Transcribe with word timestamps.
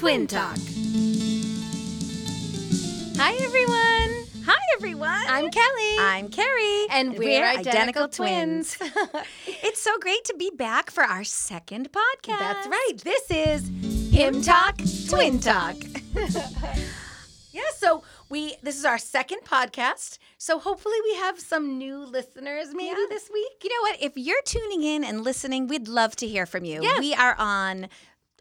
Twin 0.00 0.26
Talk. 0.26 0.56
Hi, 3.18 3.34
everyone. 3.44 4.26
Hi 4.46 4.58
everyone. 4.78 5.24
I'm 5.28 5.50
Kelly. 5.50 5.96
I'm 5.98 6.30
Carrie, 6.30 6.86
And 6.88 7.18
we're 7.18 7.44
identical 7.44 8.08
twins. 8.08 8.78
it's 9.46 9.82
so 9.82 9.98
great 9.98 10.24
to 10.24 10.34
be 10.38 10.50
back 10.56 10.90
for 10.90 11.04
our 11.04 11.22
second 11.22 11.90
podcast. 11.92 12.38
That's 12.38 12.66
right. 12.66 12.92
This 13.04 13.30
is 13.30 14.10
Hymn 14.10 14.40
Talk, 14.40 14.80
Twin 15.10 15.38
Talk. 15.38 15.76
yeah, 17.52 17.60
so 17.76 18.02
we 18.30 18.54
this 18.62 18.78
is 18.78 18.86
our 18.86 18.96
second 18.96 19.40
podcast. 19.44 20.16
So 20.38 20.58
hopefully 20.58 20.96
we 21.04 21.16
have 21.16 21.38
some 21.38 21.76
new 21.76 22.06
listeners 22.06 22.68
maybe 22.72 22.98
Yeah. 22.98 23.06
this 23.10 23.28
week. 23.30 23.62
You 23.62 23.68
know 23.68 23.82
what? 23.90 24.02
If 24.02 24.12
you're 24.16 24.40
tuning 24.46 24.82
in 24.82 25.04
and 25.04 25.22
listening, 25.22 25.66
we'd 25.66 25.88
love 25.88 26.16
to 26.16 26.26
hear 26.26 26.46
from 26.46 26.64
you. 26.64 26.82
Yeah. 26.82 26.98
We 26.98 27.12
are 27.12 27.34
on 27.38 27.88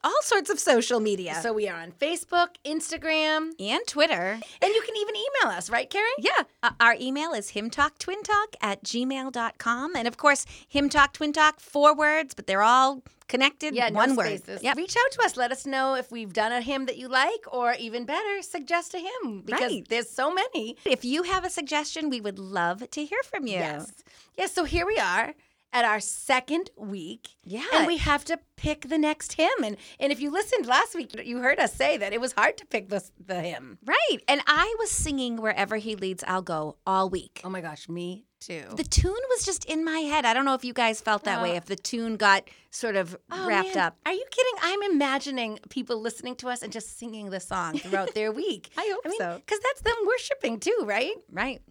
all 0.03 0.21
sorts 0.23 0.49
of 0.49 0.59
social 0.59 0.99
media. 0.99 1.35
So 1.41 1.53
we 1.53 1.67
are 1.67 1.79
on 1.79 1.91
Facebook, 1.91 2.49
Instagram, 2.65 3.51
and 3.59 3.81
Twitter. 3.87 4.39
and 4.61 4.73
you 4.73 4.81
can 4.81 4.95
even 4.97 5.15
email 5.15 5.55
us, 5.57 5.69
right, 5.69 5.89
Carrie? 5.89 6.07
Yeah. 6.19 6.43
Uh, 6.63 6.71
our 6.79 6.95
email 6.99 7.33
is 7.33 7.51
hymntalktwintalk 7.51 8.55
at 8.61 8.83
gmail.com. 8.83 9.95
And 9.95 10.07
of 10.07 10.17
course, 10.17 10.45
hymn 10.67 10.89
talk, 10.89 11.13
twin 11.13 11.33
talk, 11.33 11.59
four 11.59 11.95
words, 11.95 12.33
but 12.33 12.47
they're 12.47 12.61
all 12.63 13.03
connected. 13.27 13.75
Yeah, 13.75 13.89
no 13.89 13.95
one 13.95 14.15
word. 14.15 14.25
spaces. 14.27 14.63
Yep. 14.63 14.77
Reach 14.77 14.95
out 14.97 15.11
to 15.11 15.21
us. 15.23 15.37
Let 15.37 15.51
us 15.51 15.65
know 15.65 15.93
if 15.95 16.11
we've 16.11 16.33
done 16.33 16.51
a 16.51 16.61
hymn 16.61 16.85
that 16.87 16.97
you 16.97 17.07
like, 17.07 17.45
or 17.51 17.73
even 17.73 18.05
better, 18.05 18.41
suggest 18.41 18.93
a 18.95 18.99
hymn 18.99 19.41
because 19.41 19.61
Right. 19.71 19.87
there's 19.87 20.09
so 20.09 20.33
many. 20.33 20.77
If 20.85 21.05
you 21.05 21.23
have 21.23 21.45
a 21.45 21.49
suggestion, 21.49 22.09
we 22.09 22.21
would 22.21 22.39
love 22.39 22.89
to 22.89 23.05
hear 23.05 23.19
from 23.23 23.45
you. 23.45 23.53
Yes. 23.53 23.91
Yes. 24.37 24.53
So 24.53 24.63
here 24.63 24.85
we 24.87 24.97
are 24.97 25.35
at 25.71 25.85
our 25.85 25.99
second 25.99 26.69
week. 26.77 27.29
Yeah. 27.43 27.65
And 27.73 27.87
we 27.87 27.97
have 27.97 28.25
to 28.25 28.39
pick 28.55 28.89
the 28.89 28.97
next 28.97 29.33
hymn. 29.33 29.63
And 29.63 29.77
and 29.99 30.11
if 30.11 30.19
you 30.19 30.31
listened 30.31 30.65
last 30.65 30.95
week, 30.95 31.15
you 31.23 31.39
heard 31.39 31.59
us 31.59 31.73
say 31.73 31.97
that 31.97 32.13
it 32.13 32.21
was 32.21 32.33
hard 32.33 32.57
to 32.57 32.65
pick 32.65 32.89
the, 32.89 33.03
the 33.23 33.41
hymn. 33.41 33.77
Right. 33.85 34.17
And 34.27 34.41
I 34.47 34.75
was 34.79 34.89
singing 34.89 35.37
Wherever 35.37 35.77
He 35.77 35.95
Leads, 35.95 36.23
I'll 36.27 36.41
Go 36.41 36.77
all 36.87 37.09
week. 37.09 37.41
Oh 37.43 37.49
my 37.49 37.61
gosh, 37.61 37.87
me 37.89 38.25
too. 38.39 38.63
The 38.75 38.83
tune 38.83 39.13
was 39.29 39.45
just 39.45 39.65
in 39.65 39.83
my 39.83 39.99
head. 39.99 40.25
I 40.25 40.33
don't 40.33 40.45
know 40.45 40.53
if 40.53 40.63
you 40.65 40.73
guys 40.73 41.01
felt 41.01 41.23
that 41.25 41.41
way, 41.41 41.51
Oh. 41.51 41.55
if 41.55 41.65
the 41.65 41.75
tune 41.75 42.17
got 42.17 42.49
sort 42.71 42.95
of 42.95 43.17
Oh, 43.31 43.47
wrapped 43.47 43.75
man. 43.75 43.85
up. 43.85 43.97
Are 44.05 44.13
you 44.13 44.25
kidding? 44.31 44.53
I'm 44.61 44.83
imagining 44.91 45.59
people 45.69 45.99
listening 45.99 46.35
to 46.37 46.49
us 46.49 46.61
and 46.61 46.71
just 46.71 46.97
singing 46.97 47.29
the 47.29 47.39
song 47.39 47.77
throughout 47.77 48.13
their 48.13 48.31
week. 48.43 48.69
I 48.77 48.89
hope 48.93 49.01
I 49.05 49.09
mean, 49.09 49.17
so. 49.19 49.41
Because 49.45 49.59
that's 49.59 49.81
them 49.81 49.95
worshiping 50.05 50.59
too, 50.59 50.83
right? 50.85 51.13
Right. 51.31 51.61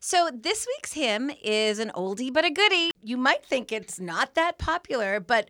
So 0.00 0.30
this 0.32 0.66
week's 0.76 0.92
hymn 0.92 1.30
is 1.42 1.78
an 1.78 1.92
oldie 1.94 2.32
but 2.32 2.44
a 2.44 2.50
goodie. 2.50 2.90
You 3.02 3.16
might 3.16 3.44
think 3.44 3.72
it's 3.72 3.98
not 3.98 4.34
that 4.34 4.58
popular, 4.58 5.20
but 5.20 5.48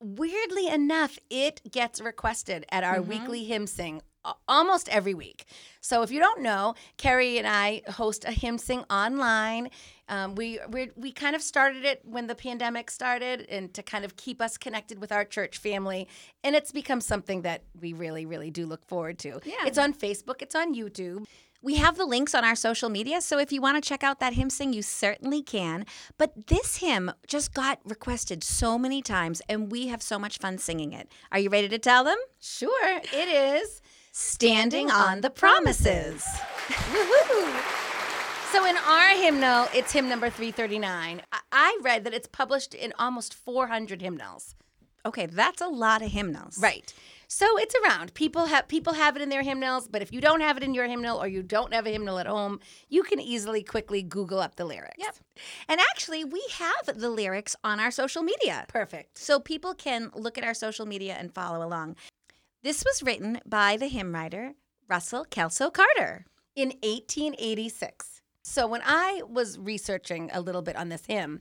weirdly 0.00 0.68
enough, 0.68 1.18
it 1.28 1.60
gets 1.70 2.00
requested 2.00 2.64
at 2.70 2.84
our 2.84 2.98
mm-hmm. 2.98 3.10
weekly 3.10 3.44
hymn 3.44 3.66
sing 3.66 4.02
almost 4.48 4.88
every 4.88 5.14
week. 5.14 5.46
So 5.80 6.02
if 6.02 6.10
you 6.10 6.20
don't 6.20 6.42
know, 6.42 6.74
Carrie 6.96 7.38
and 7.38 7.46
I 7.46 7.82
host 7.88 8.24
a 8.24 8.32
hymn 8.32 8.58
sing 8.58 8.84
online. 8.90 9.70
Um, 10.08 10.34
we 10.34 10.58
we 10.70 10.90
we 10.96 11.12
kind 11.12 11.36
of 11.36 11.42
started 11.42 11.84
it 11.84 12.00
when 12.04 12.26
the 12.26 12.34
pandemic 12.34 12.90
started, 12.90 13.46
and 13.48 13.72
to 13.74 13.82
kind 13.82 14.04
of 14.04 14.16
keep 14.16 14.42
us 14.42 14.58
connected 14.58 15.00
with 15.00 15.12
our 15.12 15.24
church 15.24 15.58
family, 15.58 16.08
and 16.42 16.56
it's 16.56 16.72
become 16.72 17.00
something 17.00 17.42
that 17.42 17.62
we 17.80 17.92
really 17.92 18.26
really 18.26 18.50
do 18.50 18.66
look 18.66 18.84
forward 18.84 19.18
to. 19.20 19.40
Yeah. 19.44 19.66
It's 19.66 19.78
on 19.78 19.94
Facebook, 19.94 20.42
it's 20.42 20.54
on 20.54 20.74
YouTube. 20.74 21.26
We 21.62 21.74
have 21.76 21.98
the 21.98 22.06
links 22.06 22.34
on 22.34 22.42
our 22.42 22.54
social 22.56 22.88
media, 22.88 23.20
so 23.20 23.38
if 23.38 23.52
you 23.52 23.60
want 23.60 23.82
to 23.82 23.86
check 23.86 24.02
out 24.02 24.18
that 24.20 24.32
hymn 24.32 24.48
sing, 24.48 24.72
you 24.72 24.80
certainly 24.80 25.42
can. 25.42 25.84
But 26.16 26.46
this 26.46 26.78
hymn 26.78 27.12
just 27.26 27.52
got 27.52 27.80
requested 27.84 28.42
so 28.42 28.78
many 28.78 29.02
times, 29.02 29.42
and 29.46 29.70
we 29.70 29.88
have 29.88 30.02
so 30.02 30.18
much 30.18 30.38
fun 30.38 30.56
singing 30.56 30.94
it. 30.94 31.10
Are 31.30 31.38
you 31.38 31.50
ready 31.50 31.68
to 31.68 31.78
tell 31.78 32.02
them? 32.02 32.16
Sure, 32.40 33.00
it 33.12 33.28
is. 33.28 33.82
Standing 34.12 34.90
on 34.90 35.20
the 35.20 35.30
Promises. 35.30 36.24
So 38.52 38.66
in 38.66 38.76
our 38.76 39.10
hymnal, 39.10 39.68
it's 39.72 39.92
hymn 39.92 40.08
number 40.08 40.28
339. 40.28 41.22
I- 41.32 41.40
I 41.52 41.78
read 41.82 42.02
that 42.04 42.14
it's 42.14 42.26
published 42.26 42.74
in 42.74 42.92
almost 42.98 43.32
400 43.32 44.02
hymnals. 44.02 44.56
Okay, 45.06 45.26
that's 45.26 45.60
a 45.60 45.68
lot 45.68 46.02
of 46.02 46.10
hymnals. 46.10 46.58
Right. 46.58 46.92
So 47.28 47.56
it's 47.58 47.74
around. 47.76 48.12
People 48.14 48.46
have 48.46 48.66
people 48.66 48.94
have 48.94 49.14
it 49.14 49.22
in 49.22 49.28
their 49.28 49.42
hymnals, 49.42 49.86
but 49.86 50.02
if 50.02 50.12
you 50.12 50.20
don't 50.20 50.40
have 50.40 50.56
it 50.56 50.64
in 50.64 50.74
your 50.74 50.88
hymnal 50.88 51.22
or 51.22 51.28
you 51.28 51.44
don't 51.44 51.72
have 51.72 51.86
a 51.86 51.90
hymnal 51.90 52.18
at 52.18 52.26
home, 52.26 52.58
you 52.88 53.04
can 53.04 53.20
easily 53.20 53.62
quickly 53.62 54.02
Google 54.02 54.40
up 54.40 54.56
the 54.56 54.64
lyrics. 54.64 54.96
Yep. 54.98 55.14
And 55.68 55.80
actually, 55.80 56.24
we 56.24 56.44
have 56.54 56.98
the 56.98 57.08
lyrics 57.08 57.54
on 57.62 57.78
our 57.78 57.92
social 57.92 58.24
media. 58.24 58.64
Perfect. 58.68 59.16
So 59.16 59.38
people 59.38 59.74
can 59.74 60.10
look 60.12 60.36
at 60.36 60.44
our 60.44 60.54
social 60.54 60.86
media 60.86 61.14
and 61.16 61.32
follow 61.32 61.64
along. 61.64 61.94
This 62.62 62.84
was 62.84 63.02
written 63.02 63.40
by 63.46 63.76
the 63.76 63.88
hymn 63.88 64.14
writer, 64.14 64.52
Russell 64.88 65.24
Kelso 65.24 65.70
Carter. 65.70 66.26
In 66.54 66.68
1886. 66.82 68.20
So 68.42 68.66
when 68.66 68.82
I 68.84 69.22
was 69.28 69.58
researching 69.58 70.30
a 70.32 70.40
little 70.40 70.60
bit 70.62 70.76
on 70.76 70.88
this 70.90 71.06
hymn, 71.06 71.40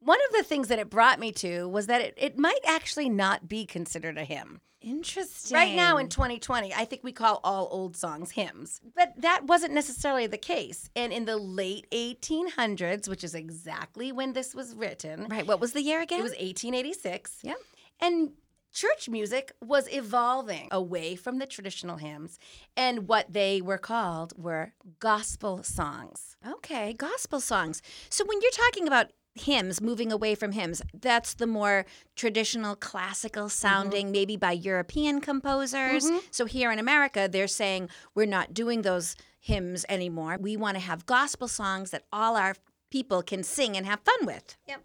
one 0.00 0.18
of 0.28 0.36
the 0.36 0.42
things 0.44 0.68
that 0.68 0.78
it 0.78 0.88
brought 0.88 1.18
me 1.18 1.32
to 1.32 1.68
was 1.68 1.88
that 1.88 2.00
it, 2.00 2.14
it 2.16 2.38
might 2.38 2.60
actually 2.66 3.08
not 3.08 3.48
be 3.48 3.66
considered 3.66 4.16
a 4.16 4.24
hymn. 4.24 4.60
Interesting. 4.80 5.54
Right 5.54 5.74
now 5.74 5.96
in 5.96 6.08
2020, 6.08 6.72
I 6.72 6.84
think 6.84 7.02
we 7.02 7.12
call 7.12 7.40
all 7.42 7.68
old 7.70 7.96
songs 7.96 8.30
hymns. 8.30 8.80
But 8.94 9.14
that 9.18 9.44
wasn't 9.44 9.74
necessarily 9.74 10.26
the 10.26 10.38
case. 10.38 10.88
And 10.94 11.12
in 11.12 11.24
the 11.24 11.36
late 11.36 11.86
1800s, 11.90 13.08
which 13.08 13.24
is 13.24 13.34
exactly 13.34 14.12
when 14.12 14.32
this 14.32 14.54
was 14.54 14.76
written, 14.76 15.26
Right. 15.28 15.46
What 15.46 15.60
was 15.60 15.72
the 15.72 15.82
year 15.82 16.00
again? 16.00 16.20
it 16.20 16.22
was 16.22 16.32
1886. 16.32 17.40
Yeah. 17.42 17.54
And 18.00 18.30
church 18.76 19.08
music 19.08 19.52
was 19.64 19.88
evolving 19.90 20.68
away 20.70 21.16
from 21.16 21.38
the 21.38 21.46
traditional 21.46 21.96
hymns. 21.96 22.38
And 22.76 23.08
what 23.08 23.32
they 23.32 23.62
were 23.62 23.78
called 23.78 24.34
were 24.36 24.74
gospel 25.00 25.62
songs. 25.62 26.36
Okay, 26.46 26.92
gospel 26.92 27.40
songs. 27.40 27.80
So 28.10 28.24
when 28.26 28.38
you're 28.42 28.50
talking 28.50 28.86
about 28.86 29.12
hymns, 29.34 29.80
moving 29.80 30.12
away 30.12 30.34
from 30.34 30.52
hymns, 30.52 30.82
that's 30.92 31.32
the 31.34 31.46
more 31.46 31.86
traditional 32.16 32.76
classical 32.76 33.44
mm-hmm. 33.44 33.66
sounding, 33.66 34.12
maybe 34.12 34.36
by 34.36 34.52
European 34.52 35.22
composers. 35.22 36.04
Mm-hmm. 36.04 36.18
So 36.30 36.44
here 36.44 36.70
in 36.70 36.78
America, 36.78 37.28
they're 37.32 37.48
saying 37.48 37.88
we're 38.14 38.26
not 38.26 38.52
doing 38.52 38.82
those 38.82 39.16
hymns 39.40 39.86
anymore. 39.88 40.36
We 40.38 40.54
want 40.58 40.76
to 40.76 40.82
have 40.82 41.06
gospel 41.06 41.48
songs 41.48 41.92
that 41.92 42.04
all 42.12 42.36
our 42.36 42.54
people 42.90 43.22
can 43.22 43.42
sing 43.42 43.74
and 43.74 43.86
have 43.86 44.00
fun 44.00 44.26
with. 44.26 44.56
Yep. 44.68 44.82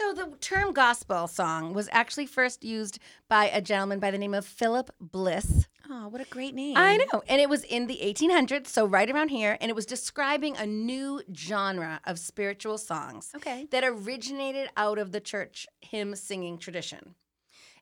So 0.00 0.14
the 0.14 0.34
term 0.40 0.72
gospel 0.72 1.26
song 1.26 1.74
was 1.74 1.86
actually 1.92 2.24
first 2.24 2.64
used 2.64 2.98
by 3.28 3.50
a 3.50 3.60
gentleman 3.60 4.00
by 4.00 4.10
the 4.10 4.16
name 4.16 4.32
of 4.32 4.46
Philip 4.46 4.90
Bliss. 4.98 5.68
Oh, 5.90 6.08
what 6.08 6.22
a 6.22 6.24
great 6.24 6.54
name. 6.54 6.74
I 6.78 6.96
know. 7.12 7.22
And 7.28 7.38
it 7.38 7.50
was 7.50 7.64
in 7.64 7.86
the 7.86 7.98
1800s, 8.02 8.68
so 8.68 8.86
right 8.86 9.10
around 9.10 9.28
here, 9.28 9.58
and 9.60 9.68
it 9.68 9.74
was 9.74 9.84
describing 9.84 10.56
a 10.56 10.64
new 10.64 11.20
genre 11.36 12.00
of 12.06 12.18
spiritual 12.18 12.78
songs 12.78 13.30
Okay. 13.36 13.66
that 13.72 13.84
originated 13.84 14.70
out 14.74 14.98
of 14.98 15.12
the 15.12 15.20
church 15.20 15.66
hymn 15.82 16.16
singing 16.16 16.56
tradition. 16.56 17.14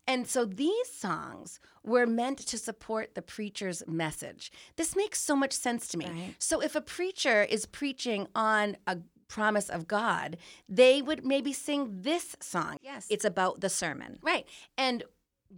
And 0.09 0.27
so 0.27 0.45
these 0.45 0.91
songs 0.91 1.61
were 1.85 2.07
meant 2.07 2.39
to 2.39 2.59
support 2.59 3.15
the 3.15 3.23
preacher's 3.23 3.85
message. 3.87 4.51
This 4.75 4.97
makes 4.97 5.21
so 5.21 5.37
much 5.37 5.53
sense 5.53 5.87
to 5.89 5.99
me. 5.99 6.07
Right. 6.07 6.35
So 6.41 6.61
if 6.61 6.75
a 6.75 6.81
preacher 6.81 7.45
is 7.45 7.65
preaching 7.65 8.27
on 8.35 8.77
a 8.89 8.99
promise 9.29 9.69
of 9.69 9.87
God, 9.87 10.37
they 10.69 11.01
would 11.03 11.25
maybe 11.25 11.53
sing 11.53 12.03
this 12.03 12.37
song. 12.41 12.77
Yes. 12.83 13.07
It's 13.11 13.25
about 13.25 13.61
the 13.61 13.69
sermon. 13.69 14.19
right. 14.23 14.47
And 14.77 15.05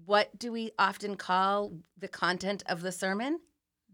what 0.06 0.38
do 0.38 0.52
we 0.52 0.70
often 0.78 1.16
call 1.16 1.72
the 1.98 2.06
content 2.08 2.62
of 2.66 2.82
the 2.82 2.92
sermon? 2.92 3.40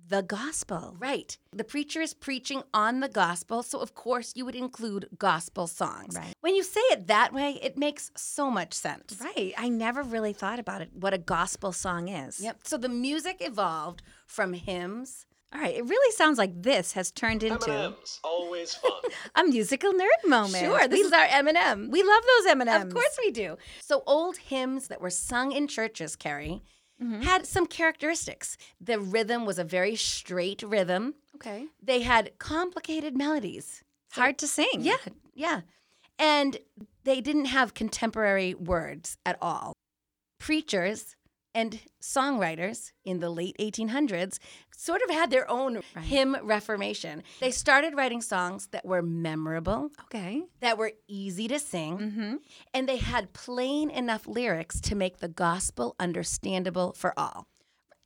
The 0.08 0.22
gospel. 0.22 0.94
Right. 1.00 1.36
The 1.52 1.64
preacher 1.64 2.00
is 2.00 2.14
preaching 2.14 2.62
on 2.72 3.00
the 3.00 3.08
gospel, 3.08 3.62
so 3.64 3.80
of 3.80 3.94
course 3.94 4.32
you 4.36 4.44
would 4.44 4.54
include 4.54 5.08
gospel 5.18 5.66
songs. 5.66 6.14
Right. 6.14 6.34
When 6.42 6.54
you 6.54 6.62
say 6.62 6.80
it 6.92 7.06
that 7.08 7.32
way, 7.32 7.58
it 7.62 7.76
makes 7.76 8.12
so 8.16 8.50
much 8.50 8.72
sense. 8.74 9.18
Right. 9.20 9.52
I 9.58 9.68
never 9.68 10.02
really 10.02 10.32
thought 10.32 10.60
about 10.60 10.80
it, 10.82 10.90
what 10.94 11.12
a 11.14 11.18
gospel 11.18 11.72
song 11.72 12.08
is. 12.08 12.40
Yep. 12.40 12.58
So 12.64 12.76
the 12.76 12.88
music 12.88 13.38
evolved 13.40 14.02
from 14.26 14.52
hymns. 14.52 15.26
All 15.54 15.60
right. 15.60 15.74
It 15.74 15.84
really 15.84 16.12
sounds 16.12 16.38
like 16.38 16.62
this 16.62 16.92
has 16.92 17.10
turned 17.10 17.42
into 17.42 17.72
M&M's, 17.72 18.20
always 18.24 18.74
fun. 18.74 18.92
a 19.36 19.44
musical 19.44 19.92
nerd 19.92 20.28
moment. 20.28 20.64
Sure, 20.64 20.88
this 20.88 20.98
we, 20.98 21.06
is 21.06 21.12
our 21.12 21.26
M&M. 21.30 21.90
we 21.90 22.02
love 22.02 22.22
those 22.38 22.52
M&Ms. 22.52 22.84
Of 22.84 22.92
course 22.92 23.18
we 23.24 23.30
do. 23.30 23.56
So 23.80 24.02
old 24.06 24.36
hymns 24.36 24.88
that 24.88 25.00
were 25.00 25.10
sung 25.10 25.52
in 25.52 25.68
churches, 25.68 26.16
Carrie, 26.16 26.62
mm-hmm. 27.02 27.22
had 27.22 27.46
some 27.46 27.66
characteristics. 27.66 28.56
The 28.80 28.98
rhythm 28.98 29.46
was 29.46 29.58
a 29.58 29.64
very 29.64 29.96
straight 29.96 30.62
rhythm. 30.62 31.14
Okay. 31.36 31.66
They 31.82 32.02
had 32.02 32.38
complicated 32.38 33.16
melodies. 33.16 33.82
Hard 34.12 34.38
to 34.38 34.46
sing. 34.46 34.80
Yeah, 34.80 34.96
yeah. 35.34 35.60
And 36.18 36.58
they 37.04 37.20
didn't 37.20 37.46
have 37.46 37.74
contemporary 37.74 38.54
words 38.54 39.18
at 39.24 39.38
all. 39.40 39.74
Preachers 40.38 41.14
and 41.56 41.80
songwriters 42.02 42.92
in 43.04 43.20
the 43.20 43.30
late 43.30 43.56
1800s 43.58 44.38
sort 44.76 45.00
of 45.02 45.10
had 45.10 45.30
their 45.30 45.50
own 45.50 45.80
hymn 46.02 46.36
reformation. 46.42 47.22
They 47.40 47.50
started 47.50 47.94
writing 47.96 48.20
songs 48.20 48.68
that 48.72 48.84
were 48.84 49.02
memorable, 49.02 49.90
Okay. 50.04 50.44
that 50.60 50.76
were 50.78 50.92
easy 51.08 51.48
to 51.48 51.58
sing, 51.58 51.98
Mm-hmm. 51.98 52.34
and 52.74 52.88
they 52.88 52.98
had 52.98 53.32
plain 53.32 53.90
enough 53.90 54.26
lyrics 54.26 54.80
to 54.82 54.94
make 54.94 55.18
the 55.18 55.28
gospel 55.28 55.96
understandable 55.98 56.92
for 56.92 57.12
all. 57.18 57.46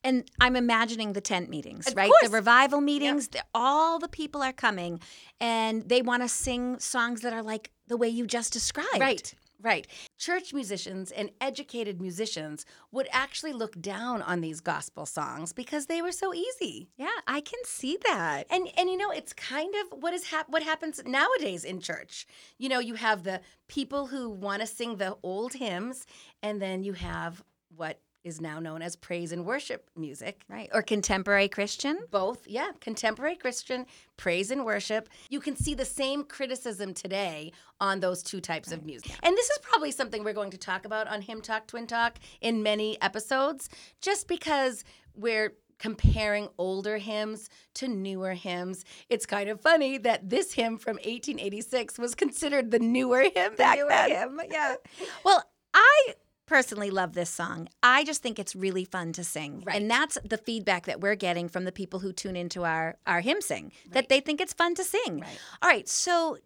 And 0.03 0.25
I'm 0.41 0.57
imagining 0.57 1.13
the 1.13 1.21
tent 1.21 1.51
meetings, 1.51 1.89
Of 1.89 1.95
right? 1.97 2.09
course. 2.09 2.23
The 2.31 2.31
revival 2.43 2.81
meetings. 2.81 3.29
the- 3.29 3.45
all 3.55 3.99
the 3.99 4.09
people 4.09 4.43
are 4.43 4.53
coming, 4.67 5.01
and 5.41 5.87
they 5.89 6.01
want 6.01 6.23
to 6.23 6.29
sing 6.29 6.79
songs 6.79 7.21
that 7.21 7.33
are 7.35 7.43
like 7.43 7.71
the 7.87 7.99
way 7.99 8.09
you 8.09 8.27
just 8.27 8.51
described. 8.53 8.99
Right, 9.01 9.35
right. 9.63 9.87
Church 10.19 10.53
musicians 10.53 11.11
and 11.11 11.31
educated 11.41 12.01
musicians 12.01 12.65
would 12.93 13.09
actually 13.13 13.53
look 13.53 13.81
down 13.81 14.23
on 14.23 14.41
these 14.41 14.61
gospel 14.61 15.07
songs 15.07 15.53
because 15.53 15.87
they 15.87 16.03
were 16.03 16.13
so 16.13 16.35
easy. 16.35 16.91
Yeah, 16.97 17.09
I 17.27 17.41
can 17.41 17.61
see 17.65 17.99
that. 18.05 18.45
And 18.51 18.69
and 18.77 18.91
you 18.91 18.97
know, 18.97 19.11
it's 19.11 19.33
kind 19.33 19.75
of 19.75 20.03
what 20.03 20.15
is 20.15 20.31
hap- 20.31 20.49
what 20.49 20.63
happens 20.63 21.01
nowadays 21.05 21.65
in 21.65 21.81
church. 21.81 22.27
You 22.59 22.69
know, 22.69 22.79
you 22.79 22.95
have 22.95 23.25
the 23.25 23.41
people 23.69 24.07
who 24.07 24.31
want 24.31 24.61
to 24.61 24.67
sing 24.67 24.97
the 24.97 25.17
old 25.23 25.55
hymns, 25.55 26.07
and 26.43 26.61
then 26.61 26.83
you 26.83 26.95
have 26.95 27.43
what 27.77 28.01
is 28.25 28.41
now 28.41 28.61
known 28.61 28.83
as 28.83 28.97
praise 28.97 29.33
and 29.33 29.45
worship 29.47 29.89
music. 29.97 30.43
Right. 30.49 30.69
Or 30.73 30.83
contemporary 30.83 31.49
Christian. 31.49 31.99
Both, 32.11 32.47
yeah, 32.47 32.71
contemporary 32.81 33.37
Christian 33.37 33.87
praise 34.17 34.51
and 34.51 34.65
worship. 34.65 35.09
You 35.31 35.41
can 35.41 35.57
see 35.57 35.75
the 35.75 35.85
same 35.85 36.25
criticism 36.25 36.95
today 36.95 37.53
on 37.81 38.01
those 38.01 38.23
two 38.23 38.41
types 38.41 38.73
of 38.73 38.85
music. 38.85 39.13
And 39.23 39.37
this 39.37 39.49
is 39.51 39.59
probably 39.63 39.91
something 39.91 40.23
we're 40.25 40.33
going 40.35 40.51
to 40.51 40.59
talk 40.59 40.85
about 40.85 41.09
on 41.09 41.23
Hymn 41.23 41.41
Talk, 41.41 41.67
Twin 41.67 41.87
Talk 41.87 42.19
in 42.41 42.63
many 42.63 43.01
episodes, 43.01 43.69
just 44.01 44.29
because 44.29 44.85
we're 45.15 45.55
comparing 45.79 46.49
older 46.59 46.99
hymns 46.99 47.49
to 47.73 47.89
newer 47.89 48.35
hymns. 48.35 48.85
It's 49.09 49.25
kind 49.25 49.49
of 49.49 49.63
funny 49.63 49.97
that 49.99 50.29
this 50.29 50.53
hymn 50.53 50.77
from 50.77 50.97
1886 50.97 51.99
was 51.99 52.15
considered 52.15 52.71
the 52.71 52.79
newer 52.79 53.23
hymn 53.35 53.55
back 53.57 53.79
then. 53.89 54.39
yeah. 54.51 54.75
Well, 55.25 55.43
I 55.73 56.15
personally 56.51 56.91
love 56.91 57.13
this 57.15 57.31
song. 57.31 57.69
I 57.83 58.03
just 58.05 58.23
think 58.23 58.39
it's 58.41 58.57
really 58.57 58.85
fun 58.85 59.13
to 59.15 59.23
sing. 59.25 59.63
Right. 59.65 59.77
And 59.77 59.89
that's 59.91 60.19
the 60.29 60.37
feedback 60.37 60.87
that 60.87 61.01
we're 61.01 61.15
getting 61.15 61.49
from 61.49 61.65
the 61.65 61.71
people 61.73 62.01
who 62.01 62.13
tune 62.13 62.37
into 62.37 62.65
our 62.65 62.97
our 63.07 63.21
hymn 63.21 63.41
sing 63.41 63.71
that 63.93 64.09
they 64.09 64.21
think 64.21 64.41
it's 64.41 64.53
fun 64.53 64.75
to 64.75 64.85
sing. 64.85 65.21
Right. 65.21 65.39
All 65.63 65.71
right. 65.71 65.89
So 65.89 66.37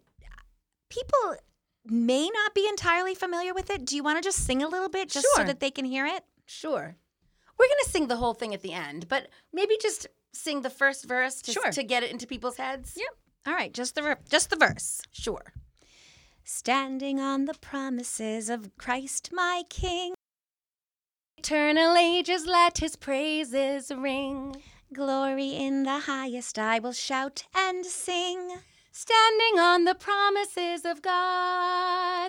people 0.89 1.35
may 1.85 2.29
not 2.29 2.53
be 2.53 2.67
entirely 2.67 3.15
familiar 3.15 3.53
with 3.53 3.69
it. 3.71 3.83
Do 3.83 3.95
you 3.95 4.03
want 4.03 4.17
to 4.21 4.23
just 4.27 4.45
sing 4.45 4.61
a 4.63 4.67
little 4.67 4.89
bit 4.89 5.09
just 5.09 5.27
so 5.35 5.43
that 5.43 5.59
they 5.59 5.71
can 5.71 5.85
hear 5.85 6.05
it? 6.05 6.23
Sure. 6.45 6.95
We're 7.57 7.67
going 7.67 7.83
to 7.85 7.89
sing 7.89 8.07
the 8.07 8.17
whole 8.17 8.33
thing 8.33 8.53
at 8.53 8.61
the 8.61 8.73
end, 8.73 9.07
but 9.07 9.27
maybe 9.53 9.75
just 9.81 10.07
sing 10.33 10.61
the 10.61 10.69
first 10.69 11.05
verse 11.05 11.41
to, 11.43 11.51
Sure. 11.51 11.71
to 11.71 11.83
get 11.83 12.03
it 12.03 12.11
into 12.11 12.27
people's 12.27 12.57
heads. 12.57 12.93
Yep. 12.95 13.07
All 13.47 13.53
right, 13.53 13.73
just 13.73 13.95
the 13.95 14.17
just 14.29 14.49
the 14.49 14.55
verse. 14.55 15.01
Sure. 15.11 15.53
Standing 16.47 17.19
on 17.19 17.45
the 17.45 17.55
promises 17.55 18.51
of 18.51 18.69
Christ 18.77 19.31
my 19.33 19.63
King, 19.67 20.13
Eternal 21.39 21.97
ages 21.97 22.45
let 22.45 22.77
his 22.77 22.95
praises 22.95 23.91
ring. 23.91 24.55
glory 24.93 25.55
in 25.55 25.81
the 25.81 26.01
highest 26.01 26.59
I 26.59 26.77
will 26.77 26.93
shout 26.93 27.45
and 27.55 27.83
sing. 27.83 28.57
Standing 28.91 29.59
on 29.59 29.85
the 29.85 29.95
promises 29.95 30.85
of 30.85 31.01
God. 31.01 31.11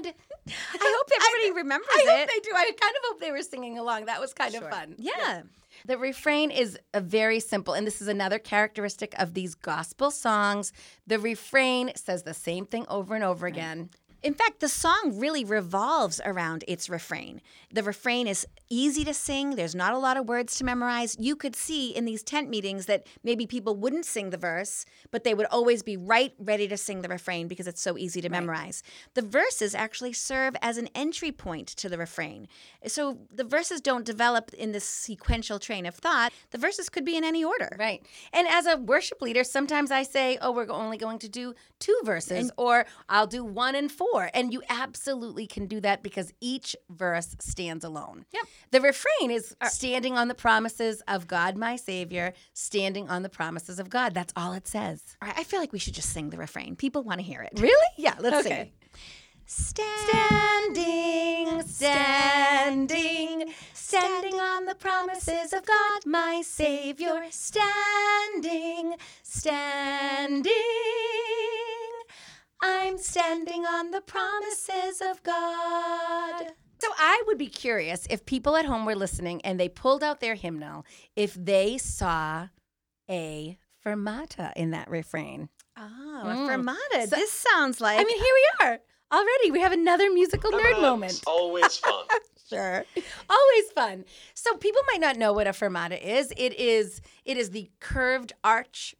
I 0.46 0.78
hope 0.80 1.10
everybody 1.14 1.52
remembers 1.54 1.86
I 1.92 2.04
hope 2.08 2.20
it. 2.20 2.30
they 2.32 2.40
do. 2.40 2.56
I 2.56 2.64
kind 2.64 2.94
of 2.96 3.02
hope 3.08 3.20
they 3.20 3.32
were 3.32 3.42
singing 3.42 3.76
along. 3.78 4.06
That 4.06 4.20
was 4.22 4.32
kind 4.32 4.54
of 4.54 4.66
fun. 4.70 4.94
Yeah. 4.96 5.42
The 5.84 5.98
refrain 5.98 6.50
is 6.50 6.78
a 6.94 7.02
very 7.02 7.38
simple, 7.38 7.74
and 7.74 7.86
this 7.86 8.00
is 8.00 8.08
another 8.08 8.38
characteristic 8.38 9.14
of 9.18 9.34
these 9.34 9.54
gospel 9.54 10.10
songs. 10.10 10.72
The 11.06 11.18
refrain 11.18 11.92
says 11.96 12.22
the 12.22 12.32
same 12.32 12.64
thing 12.64 12.86
over 12.88 13.14
and 13.14 13.22
over 13.22 13.46
again. 13.46 13.90
In 14.26 14.34
fact, 14.34 14.58
the 14.58 14.68
song 14.68 15.12
really 15.14 15.44
revolves 15.44 16.20
around 16.24 16.64
its 16.66 16.90
refrain. 16.90 17.40
The 17.72 17.84
refrain 17.84 18.26
is 18.26 18.44
easy 18.68 19.04
to 19.04 19.14
sing, 19.14 19.54
there's 19.54 19.76
not 19.76 19.92
a 19.92 19.98
lot 19.98 20.16
of 20.16 20.26
words 20.26 20.56
to 20.56 20.64
memorize. 20.64 21.16
You 21.20 21.36
could 21.36 21.54
see 21.54 21.94
in 21.94 22.06
these 22.06 22.24
tent 22.24 22.50
meetings 22.50 22.86
that 22.86 23.06
maybe 23.22 23.46
people 23.46 23.76
wouldn't 23.76 24.04
sing 24.04 24.30
the 24.30 24.36
verse, 24.36 24.84
but 25.12 25.22
they 25.22 25.32
would 25.32 25.46
always 25.46 25.84
be 25.84 25.96
right 25.96 26.34
ready 26.40 26.66
to 26.66 26.76
sing 26.76 27.02
the 27.02 27.08
refrain 27.08 27.46
because 27.46 27.68
it's 27.68 27.80
so 27.80 27.96
easy 27.96 28.20
to 28.20 28.28
memorize. 28.28 28.82
The 29.14 29.22
verses 29.22 29.76
actually 29.76 30.12
serve 30.12 30.56
as 30.60 30.76
an 30.76 30.88
entry 30.96 31.30
point 31.30 31.68
to 31.68 31.88
the 31.88 31.96
refrain. 31.96 32.48
So 32.88 33.18
the 33.32 33.44
verses 33.44 33.80
don't 33.80 34.04
develop 34.04 34.52
in 34.54 34.72
this 34.72 34.84
sequential 34.84 35.60
train 35.60 35.86
of 35.86 35.94
thought. 35.94 36.32
The 36.50 36.58
verses 36.58 36.88
could 36.88 37.04
be 37.04 37.16
in 37.16 37.22
any 37.22 37.44
order. 37.44 37.76
Right. 37.78 38.04
And 38.32 38.48
as 38.48 38.66
a 38.66 38.76
worship 38.76 39.22
leader, 39.22 39.44
sometimes 39.44 39.92
I 39.92 40.02
say, 40.02 40.36
oh, 40.42 40.50
we're 40.50 40.68
only 40.68 40.98
going 40.98 41.20
to 41.20 41.28
do 41.28 41.54
two 41.78 41.96
verses, 42.04 42.50
or 42.56 42.86
I'll 43.08 43.28
do 43.28 43.44
one 43.44 43.76
and 43.76 43.92
four. 43.92 44.15
And 44.34 44.52
you 44.52 44.62
absolutely 44.68 45.46
can 45.46 45.66
do 45.66 45.80
that 45.80 46.02
because 46.02 46.32
each 46.40 46.74
verse 46.90 47.36
stands 47.40 47.84
alone. 47.84 48.24
Yep. 48.32 48.42
The 48.72 48.80
refrain 48.80 49.30
is 49.30 49.54
uh, 49.60 49.68
standing 49.68 50.16
on 50.16 50.28
the 50.28 50.34
promises 50.34 51.02
of 51.08 51.26
God, 51.26 51.56
my 51.56 51.76
Savior, 51.76 52.32
standing 52.52 53.08
on 53.08 53.22
the 53.22 53.28
promises 53.28 53.78
of 53.78 53.90
God. 53.90 54.14
That's 54.14 54.32
all 54.36 54.52
it 54.52 54.66
says. 54.66 55.16
All 55.22 55.28
right, 55.28 55.38
I 55.38 55.44
feel 55.44 55.60
like 55.60 55.72
we 55.72 55.78
should 55.78 55.94
just 55.94 56.10
sing 56.10 56.30
the 56.30 56.38
refrain. 56.38 56.76
People 56.76 57.02
want 57.02 57.20
to 57.20 57.24
hear 57.26 57.42
it. 57.42 57.52
Really? 57.56 57.74
Yeah, 57.96 58.14
let's 58.18 58.42
sing 58.44 58.52
Okay. 58.52 58.62
it. 58.62 58.72
Standing, 60.66 61.62
standing, 61.62 63.52
standing 63.74 64.34
on 64.40 64.64
the 64.64 64.74
promises 64.74 65.52
of 65.52 65.64
God, 65.64 66.04
my 66.04 66.42
Savior. 66.44 67.22
Standing, 67.30 68.94
standing. 69.22 70.52
I'm 72.62 72.98
standing 72.98 73.64
on 73.64 73.90
the 73.90 74.00
promises 74.00 75.00
of 75.00 75.22
God. 75.22 76.52
So 76.78 76.88
I 76.98 77.22
would 77.26 77.38
be 77.38 77.46
curious 77.48 78.06
if 78.10 78.26
people 78.26 78.56
at 78.56 78.64
home 78.66 78.84
were 78.84 78.94
listening 78.94 79.40
and 79.42 79.58
they 79.58 79.68
pulled 79.68 80.02
out 80.02 80.20
their 80.20 80.34
hymnal, 80.34 80.84
if 81.14 81.34
they 81.34 81.78
saw 81.78 82.48
a 83.10 83.58
fermata 83.84 84.52
in 84.56 84.70
that 84.72 84.90
refrain. 84.90 85.48
Oh, 85.78 86.22
Mm. 86.24 86.46
a 86.46 86.50
fermata. 86.58 87.08
So- 87.08 87.16
this 87.16 87.32
sounds 87.32 87.80
like 87.80 87.98
I 88.00 88.04
mean, 88.04 88.16
here 88.18 88.34
we 88.34 88.66
are. 88.66 88.80
Already, 89.12 89.50
we 89.52 89.60
have 89.60 89.72
another 89.72 90.10
musical 90.10 90.50
nerd 90.50 90.72
M&Ms, 90.72 90.80
moment. 90.82 91.22
Always 91.26 91.76
fun. 91.78 92.04
Sure. 92.48 92.84
Always 93.28 93.64
fun. 93.74 94.04
So 94.34 94.56
people 94.56 94.80
might 94.92 95.00
not 95.00 95.16
know 95.16 95.32
what 95.32 95.48
a 95.48 95.50
fermata 95.50 96.00
is. 96.00 96.32
It 96.36 96.52
is 96.60 97.00
it 97.24 97.36
is 97.36 97.50
the 97.50 97.68
curved 97.80 98.34
arch 98.44 98.94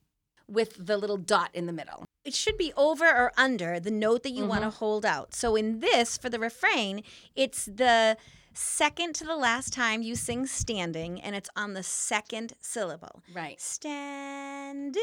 with 0.48 0.86
the 0.86 0.96
little 0.96 1.16
dot 1.16 1.50
in 1.52 1.66
the 1.66 1.72
middle. 1.72 2.04
it 2.24 2.34
should 2.34 2.58
be 2.58 2.72
over 2.76 3.06
or 3.06 3.32
under 3.36 3.78
the 3.78 3.90
note 3.90 4.24
that 4.24 4.30
you 4.30 4.44
want 4.44 4.62
to 4.62 4.68
mm-hmm. 4.68 4.78
hold 4.78 5.06
out. 5.06 5.32
So 5.32 5.54
in 5.54 5.78
this, 5.78 6.18
for 6.18 6.28
the 6.28 6.40
refrain, 6.40 7.04
it's 7.36 7.66
the 7.66 8.16
second 8.52 9.14
to 9.14 9.24
the 9.24 9.36
last 9.36 9.72
time 9.72 10.02
you 10.02 10.16
sing 10.16 10.46
standing, 10.46 11.20
and 11.20 11.36
it's 11.36 11.50
on 11.54 11.74
the 11.74 11.84
second 11.84 12.54
syllable. 12.60 13.22
Right. 13.32 13.60
Standing. 13.60 15.02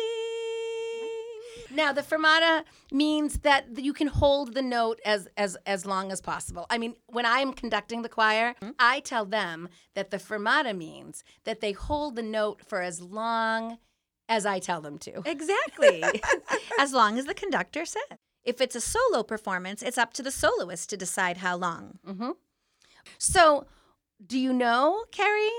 Now 1.72 1.94
the 1.94 2.02
fermata 2.02 2.64
means 2.92 3.40
that 3.40 3.78
you 3.78 3.94
can 3.94 4.08
hold 4.08 4.54
the 4.54 4.62
note 4.62 5.00
as 5.06 5.28
as 5.38 5.56
as 5.66 5.86
long 5.86 6.12
as 6.12 6.20
possible. 6.20 6.66
I 6.70 6.78
mean, 6.78 6.96
when 7.08 7.26
I'm 7.26 7.54
conducting 7.54 8.02
the 8.02 8.10
choir, 8.10 8.56
mm-hmm. 8.62 8.72
I 8.80 9.00
tell 9.00 9.26
them 9.26 9.70
that 9.96 10.12
the 10.12 10.18
fermata 10.18 10.76
means 10.76 11.24
that 11.46 11.62
they 11.62 11.72
hold 11.72 12.16
the 12.16 12.22
note 12.24 12.62
for 12.66 12.82
as 12.82 13.02
long 13.02 13.78
as 14.30 14.46
I 14.46 14.60
tell 14.60 14.82
them 14.82 14.98
to. 15.00 15.22
Exactly. 15.26 16.04
as 16.80 16.94
long 16.94 17.18
as 17.18 17.26
the 17.26 17.34
conductor 17.34 17.86
said. 17.86 18.18
If 18.44 18.60
it's 18.60 18.76
a 18.76 18.82
solo 18.82 19.24
performance, 19.24 19.82
it's 19.82 19.98
up 19.98 20.14
to 20.14 20.24
the 20.24 20.32
soloist 20.32 20.90
to 20.90 20.98
decide 20.98 21.38
how 21.38 21.56
long. 21.56 22.00
Mhm. 22.06 22.34
So, 23.18 23.66
do 24.26 24.38
you 24.40 24.54
know, 24.54 25.06
Carrie? 25.12 25.50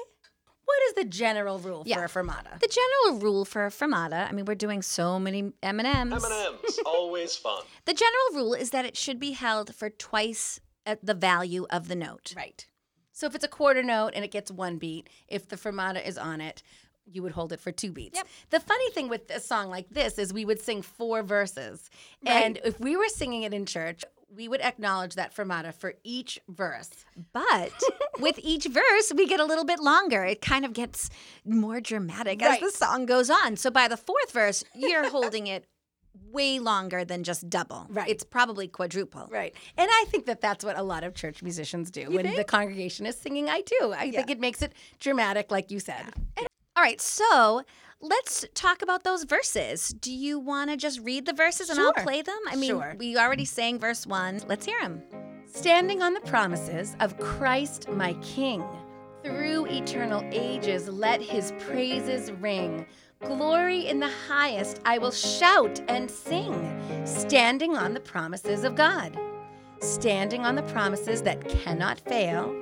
What 0.67 0.79
is 0.89 0.95
the 0.95 1.05
general 1.05 1.59
rule 1.59 1.83
Yeah. 1.87 1.97
for 1.97 2.05
a 2.21 2.25
fermata? 2.25 2.59
The 2.59 2.69
general 2.69 3.21
rule 3.21 3.45
for 3.45 3.67
a 3.67 3.71
fermata, 3.71 4.27
I 4.29 4.33
mean, 4.33 4.47
we're 4.47 4.55
doing 4.55 4.81
so 4.81 5.19
many 5.19 5.53
M&Ms. 5.63 6.25
M&M's. 6.25 6.79
Always 6.87 7.37
fun. 7.37 7.65
The 7.85 7.93
general 7.93 8.45
rule 8.45 8.55
is 8.55 8.71
that 8.71 8.87
it 8.87 8.97
should 8.97 9.21
be 9.21 9.33
held 9.33 9.75
for 9.75 9.91
twice 9.91 10.61
at 10.87 11.05
the 11.05 11.13
value 11.15 11.67
of 11.69 11.89
the 11.89 11.95
note. 11.97 12.33
Right. 12.35 12.67
So 13.13 13.27
if 13.27 13.35
it's 13.35 13.45
a 13.45 13.49
quarter 13.49 13.83
note 13.83 14.13
and 14.15 14.25
it 14.25 14.31
gets 14.31 14.51
one 14.51 14.79
beat, 14.79 15.09
if 15.29 15.47
the 15.49 15.57
fermata 15.57 16.05
is 16.05 16.17
on 16.19 16.41
it, 16.41 16.63
you 17.11 17.23
would 17.23 17.33
hold 17.33 17.53
it 17.53 17.61
for 17.61 17.73
two 17.73 17.93
beats. 17.93 18.17
Yep. 18.17 18.27
The 18.51 18.61
funny 18.61 18.91
thing 18.91 19.09
with 19.09 19.31
a 19.31 19.41
song 19.41 19.69
like 19.69 19.89
this 19.91 20.19
is 20.19 20.33
we 20.33 20.45
would 20.45 20.61
sing 20.61 20.83
four 20.83 21.23
verses. 21.23 21.91
And 22.27 22.59
if 22.65 22.81
we 22.81 22.97
were 22.97 23.09
singing 23.09 23.43
it 23.43 23.53
in 23.53 23.67
church, 23.67 24.05
we 24.35 24.49
would 24.49 24.61
acknowledge 24.61 25.15
that 25.15 25.35
fermata 25.35 25.73
for 25.73 25.95
each 26.03 26.41
verse. 26.49 26.91
But 27.33 27.73
with 28.21 28.39
each 28.43 28.67
verse, 28.67 29.13
we 29.15 29.27
get 29.27 29.41
a 29.41 29.45
little 29.45 29.65
bit 29.65 29.81
longer. 29.81 30.25
It 30.25 30.41
kind 30.41 30.65
of 30.65 30.73
gets 30.73 31.11
more 31.45 31.81
dramatic 31.81 32.43
as 32.43 32.61
the 32.61 32.71
song 32.71 33.07
goes 33.07 33.31
on. 33.31 33.57
So 33.57 33.71
by 33.71 33.89
the 33.89 33.97
fourth 33.97 34.33
verse, 34.33 34.65
you're 34.75 35.09
holding 35.09 35.47
it 35.47 35.67
way 36.31 36.59
longer 36.59 37.05
than 37.05 37.25
just 37.25 37.49
double. 37.51 37.87
Right. 37.89 38.09
It's 38.09 38.25
probably 38.25 38.69
quadruple. 38.69 39.29
Right. 39.31 39.55
And 39.77 39.89
I 39.91 40.05
think 40.09 40.27
that 40.27 40.41
that's 40.41 40.65
what 40.65 40.79
a 40.79 40.83
lot 40.83 41.05
of 41.05 41.15
church 41.15 41.43
musicians 41.43 41.91
do. 41.91 42.11
when 42.11 42.35
the 42.35 42.45
congregation 42.45 43.07
is 43.07 43.17
singing, 43.17 43.49
I 43.49 43.63
do. 43.63 43.93
I 43.93 44.11
think 44.11 44.31
it 44.31 44.41
makes 44.41 44.63
it 44.63 44.73
dramatic, 45.01 45.51
like 45.51 45.71
you 45.71 45.81
said. 45.81 46.13
All 46.77 46.83
right, 46.83 47.01
so 47.01 47.63
let's 48.01 48.45
talk 48.55 48.83
about 48.83 49.05
those 49.05 49.23
verses. 49.25 49.89
Do 49.91 50.13
you 50.13 50.41
want 50.41 50.71
to 50.71 50.77
just 50.77 50.99
read 51.01 51.25
the 51.25 51.33
verses 51.33 51.71
and 51.71 51.79
I'll 51.79 51.93
play 51.93 52.21
them? 52.21 52.39
I 52.51 52.57
mean, 52.57 52.71
Sure. 52.71 52.97
we 52.99 53.17
already 53.17 53.45
sang 53.45 53.79
verse 53.79 54.07
one. 54.07 54.41
Let's 54.49 54.67
hear 54.67 54.81
them. 54.81 55.03
Standing 55.47 56.03
on 56.03 56.15
the 56.15 56.21
promises 56.21 56.97
of 56.99 57.17
Christ 57.19 57.89
my 57.91 58.15
King, 58.15 58.65
through 59.23 59.67
eternal 59.67 60.23
ages 60.33 60.89
let 60.89 61.23
his 61.23 61.53
praises 61.61 62.33
ring. 62.33 62.87
Glory 63.25 63.87
in 63.87 64.01
the 64.01 64.11
highest 64.29 64.81
I 64.85 64.99
will 64.99 65.13
shout 65.13 65.81
and 65.87 66.11
sing, 66.11 67.07
standing 67.07 67.77
on 67.77 67.95
the 67.95 68.01
promises 68.01 68.65
of 68.65 68.75
God. 68.75 69.17
Standing 69.79 70.45
on 70.45 70.57
the 70.57 70.63
promises 70.63 71.23
that 71.23 71.49
cannot 71.49 72.01
fail, 72.01 72.53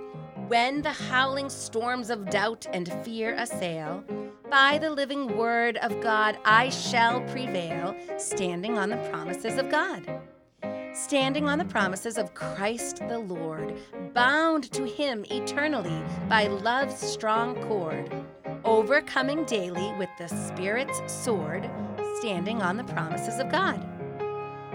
when 0.52 0.82
the 0.82 0.92
howling 0.92 1.48
storms 1.48 2.10
of 2.10 2.28
doubt 2.28 2.66
and 2.74 2.92
fear 3.02 3.34
assail, 3.38 4.04
by 4.50 4.76
the 4.76 4.90
living 4.90 5.38
word 5.38 5.78
of 5.78 5.98
God 6.02 6.36
I 6.44 6.68
shall 6.68 7.22
prevail, 7.22 7.96
standing 8.18 8.76
on 8.76 8.90
the 8.90 8.98
promises 9.08 9.56
of 9.56 9.70
God 9.70 10.20
standing 10.94 11.48
on 11.48 11.56
the 11.58 11.64
promises 11.64 12.18
of 12.18 12.34
Christ 12.34 12.98
the 13.08 13.18
Lord, 13.18 13.74
bound 14.12 14.70
to 14.72 14.84
him 14.84 15.24
eternally 15.30 16.04
by 16.28 16.48
love's 16.48 16.98
strong 16.98 17.54
cord, 17.66 18.14
overcoming 18.62 19.46
daily 19.46 19.90
with 19.98 20.10
the 20.18 20.28
Spirit's 20.28 21.00
sword, 21.10 21.70
standing 22.18 22.60
on 22.60 22.76
the 22.76 22.84
promises 22.84 23.38
of 23.38 23.50
God. 23.50 23.82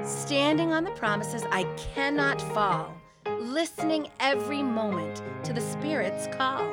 Standing 0.04 0.74
on 0.74 0.84
the 0.84 0.92
promises 0.92 1.44
I 1.52 1.66
cannot 1.94 2.42
fall, 2.56 2.97
listening 3.40 4.10
every 4.20 4.64
moment 4.64 5.22
to 5.44 5.54
the 5.54 5.62
Spirit's 5.62 6.28
call, 6.36 6.66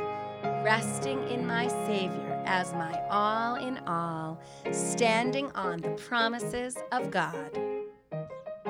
resting 0.64 1.22
in 1.28 1.46
my 1.46 1.68
Savior 1.86 2.42
as 2.46 2.72
my 2.74 3.00
all 3.10 3.56
in 3.56 3.78
all, 3.86 4.40
standing 4.72 5.50
on 5.52 5.80
the 5.80 5.90
promises 5.90 6.76
of 6.92 7.10
God. 7.10 7.58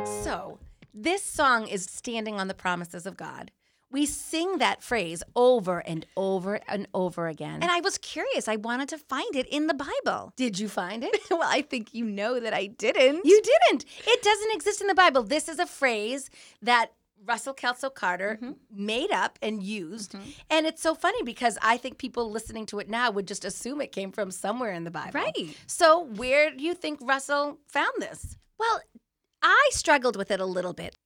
So, 0.05 0.59
this 0.93 1.23
song 1.23 1.69
is 1.69 1.85
standing 1.85 2.39
on 2.39 2.49
the 2.49 2.55
promises 2.55 3.07
of 3.07 3.17
God. 3.17 3.51
We 3.91 4.07
sing 4.07 4.59
that 4.59 4.83
phrase 4.83 5.23
over 5.37 5.79
and 5.79 6.05
over 6.17 6.59
and 6.67 6.89
over 6.95 7.29
again. 7.29 7.63
And 7.63 7.71
I 7.71 7.81
was 7.81 7.97
curious. 7.99 8.49
I 8.49 8.57
wanted 8.57 8.89
to 8.89 8.99
find 8.99 9.37
it 9.37 9.47
in 9.47 9.69
the 9.69 9.75
Bible. 9.75 10.33
did 10.35 10.59
you 10.59 10.69
find 10.69 11.05
it? 11.05 11.17
well, 11.31 11.43
I 11.45 11.63
think 11.63 11.95
you 11.95 12.05
know 12.05 12.41
that 12.41 12.53
I 12.53 12.67
didn't. 12.67 13.25
You 13.25 13.41
didn't. 13.41 13.85
It 14.05 14.23
doesn't 14.23 14.53
exist 14.53 14.81
in 14.81 14.89
the 14.89 14.97
Bible. 14.97 15.23
This 15.23 15.49
is 15.49 15.61
a 15.61 15.67
phrase 15.67 16.29
that 16.61 16.91
Russell 17.27 17.55
Kelso 17.55 17.91
Carter 17.91 18.39
mm-hmm. 18.41 18.53
made 18.71 19.11
up 19.11 19.39
and 19.43 19.63
used. 19.63 20.13
Mm-hmm. 20.13 20.31
And 20.51 20.67
it's 20.67 20.83
so 20.83 20.95
funny 20.95 21.23
because 21.23 21.59
I 21.63 21.77
think 21.77 21.99
people 21.99 22.31
listening 22.31 22.67
to 22.67 22.79
it 22.79 22.89
now 22.89 23.11
would 23.11 23.27
just 23.27 23.45
assume 23.45 23.81
it 23.81 23.93
came 23.93 24.13
from 24.13 24.31
somewhere 24.31 24.73
in 24.73 24.85
the 24.85 24.91
Bible. 24.91 25.21
Right. 25.21 25.57
So, 25.67 26.05
where 26.05 26.51
do 26.51 26.63
you 26.63 26.75
think 26.75 27.01
Russell 27.03 27.59
found 27.67 27.93
this? 27.99 28.37
Well, 28.59 28.81
I 29.43 29.69
struggled 29.73 30.17
with 30.17 30.31
it 30.31 30.41
a 30.41 30.47
little 30.47 30.73
bit. 30.73 30.97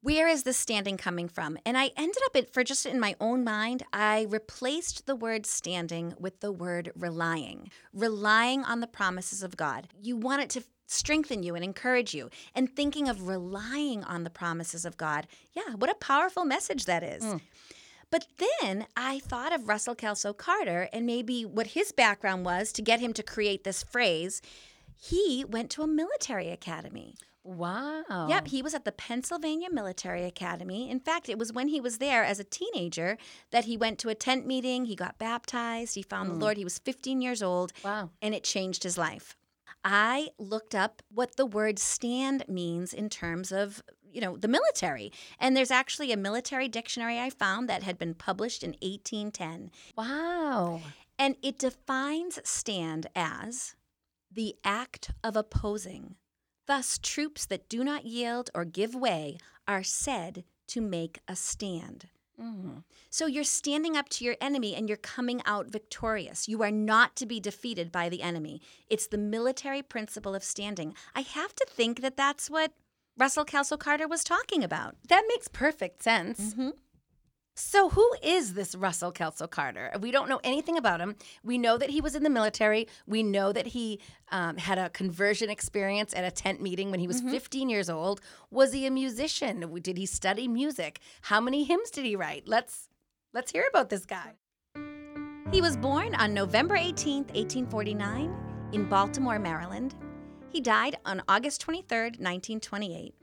Where 0.00 0.28
is 0.28 0.44
this 0.44 0.56
standing 0.56 0.96
coming 0.96 1.28
from? 1.28 1.58
And 1.66 1.76
I 1.76 1.90
ended 1.96 2.22
up 2.26 2.36
it 2.36 2.52
for 2.52 2.62
just 2.62 2.86
in 2.86 3.00
my 3.00 3.16
own 3.20 3.42
mind, 3.42 3.82
I 3.92 4.26
replaced 4.30 5.06
the 5.06 5.16
word 5.16 5.44
standing 5.44 6.14
with 6.20 6.38
the 6.38 6.52
word 6.52 6.92
relying. 6.94 7.70
Relying 7.92 8.64
on 8.64 8.78
the 8.80 8.86
promises 8.86 9.42
of 9.42 9.56
God. 9.56 9.88
You 10.00 10.16
want 10.16 10.42
it 10.42 10.50
to 10.50 10.62
strengthen 10.88 11.42
you 11.42 11.54
and 11.54 11.62
encourage 11.62 12.14
you. 12.14 12.30
And 12.54 12.74
thinking 12.74 13.08
of 13.08 13.28
relying 13.28 14.02
on 14.04 14.24
the 14.24 14.30
promises 14.30 14.84
of 14.84 14.96
God. 14.96 15.26
Yeah, 15.52 15.74
what 15.76 15.90
a 15.90 15.94
powerful 15.94 16.44
message 16.44 16.86
that 16.86 17.02
is. 17.02 17.22
Mm. 17.22 17.40
But 18.10 18.26
then 18.38 18.86
I 18.96 19.18
thought 19.20 19.52
of 19.52 19.68
Russell 19.68 19.94
Kelso 19.94 20.32
Carter 20.32 20.88
and 20.92 21.04
maybe 21.04 21.44
what 21.44 21.68
his 21.68 21.92
background 21.92 22.44
was 22.44 22.72
to 22.72 22.82
get 22.82 23.00
him 23.00 23.12
to 23.12 23.22
create 23.22 23.64
this 23.64 23.82
phrase. 23.82 24.40
He 24.96 25.44
went 25.46 25.70
to 25.72 25.82
a 25.82 25.86
military 25.86 26.50
academy. 26.50 27.16
Wow. 27.44 28.26
Yep, 28.28 28.48
he 28.48 28.60
was 28.60 28.74
at 28.74 28.84
the 28.84 28.92
Pennsylvania 28.92 29.68
Military 29.70 30.24
Academy. 30.24 30.90
In 30.90 31.00
fact, 31.00 31.30
it 31.30 31.38
was 31.38 31.50
when 31.50 31.68
he 31.68 31.80
was 31.80 31.96
there 31.96 32.22
as 32.22 32.38
a 32.38 32.44
teenager 32.44 33.16
that 33.52 33.64
he 33.64 33.76
went 33.76 33.98
to 34.00 34.10
a 34.10 34.14
tent 34.14 34.46
meeting, 34.46 34.84
he 34.84 34.94
got 34.94 35.18
baptized, 35.18 35.94
he 35.94 36.02
found 36.02 36.30
the 36.30 36.34
mm. 36.34 36.42
Lord. 36.42 36.58
He 36.58 36.64
was 36.64 36.78
15 36.78 37.22
years 37.22 37.42
old, 37.42 37.72
Wow. 37.82 38.10
and 38.20 38.34
it 38.34 38.44
changed 38.44 38.82
his 38.82 38.98
life. 38.98 39.34
I 39.84 40.28
looked 40.38 40.74
up 40.74 41.02
what 41.12 41.36
the 41.36 41.46
word 41.46 41.78
stand 41.78 42.44
means 42.48 42.92
in 42.92 43.08
terms 43.08 43.52
of 43.52 43.82
you 44.10 44.20
know 44.20 44.36
the 44.36 44.48
military 44.48 45.12
and 45.38 45.54
there's 45.54 45.70
actually 45.70 46.12
a 46.12 46.16
military 46.16 46.66
dictionary 46.66 47.18
i 47.20 47.28
found 47.28 47.68
that 47.68 47.82
had 47.82 47.98
been 47.98 48.14
published 48.14 48.62
in 48.62 48.70
1810 48.80 49.70
Wow. 49.98 50.80
and 51.18 51.36
it 51.42 51.58
defines 51.58 52.38
stand 52.44 53.06
as 53.14 53.74
the 54.30 54.56
act 54.64 55.10
of 55.24 55.36
opposing. 55.36 56.16
Thus, 56.66 56.98
troops 56.98 57.46
that 57.46 57.68
do 57.68 57.82
not 57.82 58.04
yield 58.04 58.50
or 58.54 58.64
give 58.64 58.94
way 58.94 59.38
are 59.66 59.82
said 59.82 60.44
to 60.68 60.80
make 60.82 61.18
a 61.26 61.34
stand. 61.34 62.08
Mm-hmm. 62.40 62.78
So 63.10 63.26
you're 63.26 63.44
standing 63.44 63.96
up 63.96 64.08
to 64.10 64.24
your 64.24 64.36
enemy 64.40 64.74
and 64.74 64.88
you're 64.88 64.96
coming 64.96 65.42
out 65.44 65.70
victorious. 65.70 66.48
You 66.48 66.62
are 66.62 66.70
not 66.70 67.16
to 67.16 67.26
be 67.26 67.40
defeated 67.40 67.90
by 67.90 68.08
the 68.08 68.22
enemy. 68.22 68.60
It's 68.88 69.06
the 69.06 69.18
military 69.18 69.82
principle 69.82 70.34
of 70.34 70.44
standing. 70.44 70.94
I 71.14 71.22
have 71.22 71.54
to 71.56 71.66
think 71.68 72.00
that 72.02 72.16
that's 72.16 72.48
what 72.48 72.72
Russell 73.16 73.44
Kelso 73.44 73.76
Carter 73.76 74.06
was 74.06 74.22
talking 74.22 74.62
about. 74.62 74.94
That 75.08 75.24
makes 75.28 75.48
perfect 75.48 76.02
sense. 76.02 76.40
Mm-hmm. 76.40 76.70
So, 77.58 77.88
who 77.88 78.08
is 78.22 78.54
this 78.54 78.76
Russell 78.76 79.10
Kelso 79.10 79.48
Carter? 79.48 79.90
We 80.00 80.12
don't 80.12 80.28
know 80.28 80.40
anything 80.44 80.78
about 80.78 81.00
him. 81.00 81.16
We 81.42 81.58
know 81.58 81.76
that 81.76 81.90
he 81.90 82.00
was 82.00 82.14
in 82.14 82.22
the 82.22 82.30
military. 82.30 82.86
We 83.04 83.24
know 83.24 83.52
that 83.52 83.66
he 83.66 83.98
um, 84.30 84.56
had 84.58 84.78
a 84.78 84.90
conversion 84.90 85.50
experience 85.50 86.14
at 86.14 86.22
a 86.22 86.30
tent 86.30 86.62
meeting 86.62 86.92
when 86.92 87.00
he 87.00 87.08
was 87.08 87.20
15 87.20 87.68
years 87.68 87.90
old. 87.90 88.20
Was 88.52 88.72
he 88.72 88.86
a 88.86 88.92
musician? 88.92 89.80
Did 89.82 89.98
he 89.98 90.06
study 90.06 90.46
music? 90.46 91.00
How 91.22 91.40
many 91.40 91.64
hymns 91.64 91.90
did 91.90 92.04
he 92.04 92.14
write? 92.14 92.46
Let's 92.46 92.88
let's 93.34 93.50
hear 93.50 93.66
about 93.68 93.90
this 93.90 94.06
guy. 94.06 94.34
He 95.50 95.60
was 95.60 95.76
born 95.76 96.14
on 96.14 96.32
November 96.32 96.76
18, 96.76 97.24
1849, 97.24 98.36
in 98.72 98.88
Baltimore, 98.88 99.40
Maryland. 99.40 99.96
He 100.50 100.60
died 100.60 100.96
on 101.04 101.22
August 101.26 101.60
23, 101.62 101.98
1928. 102.20 103.14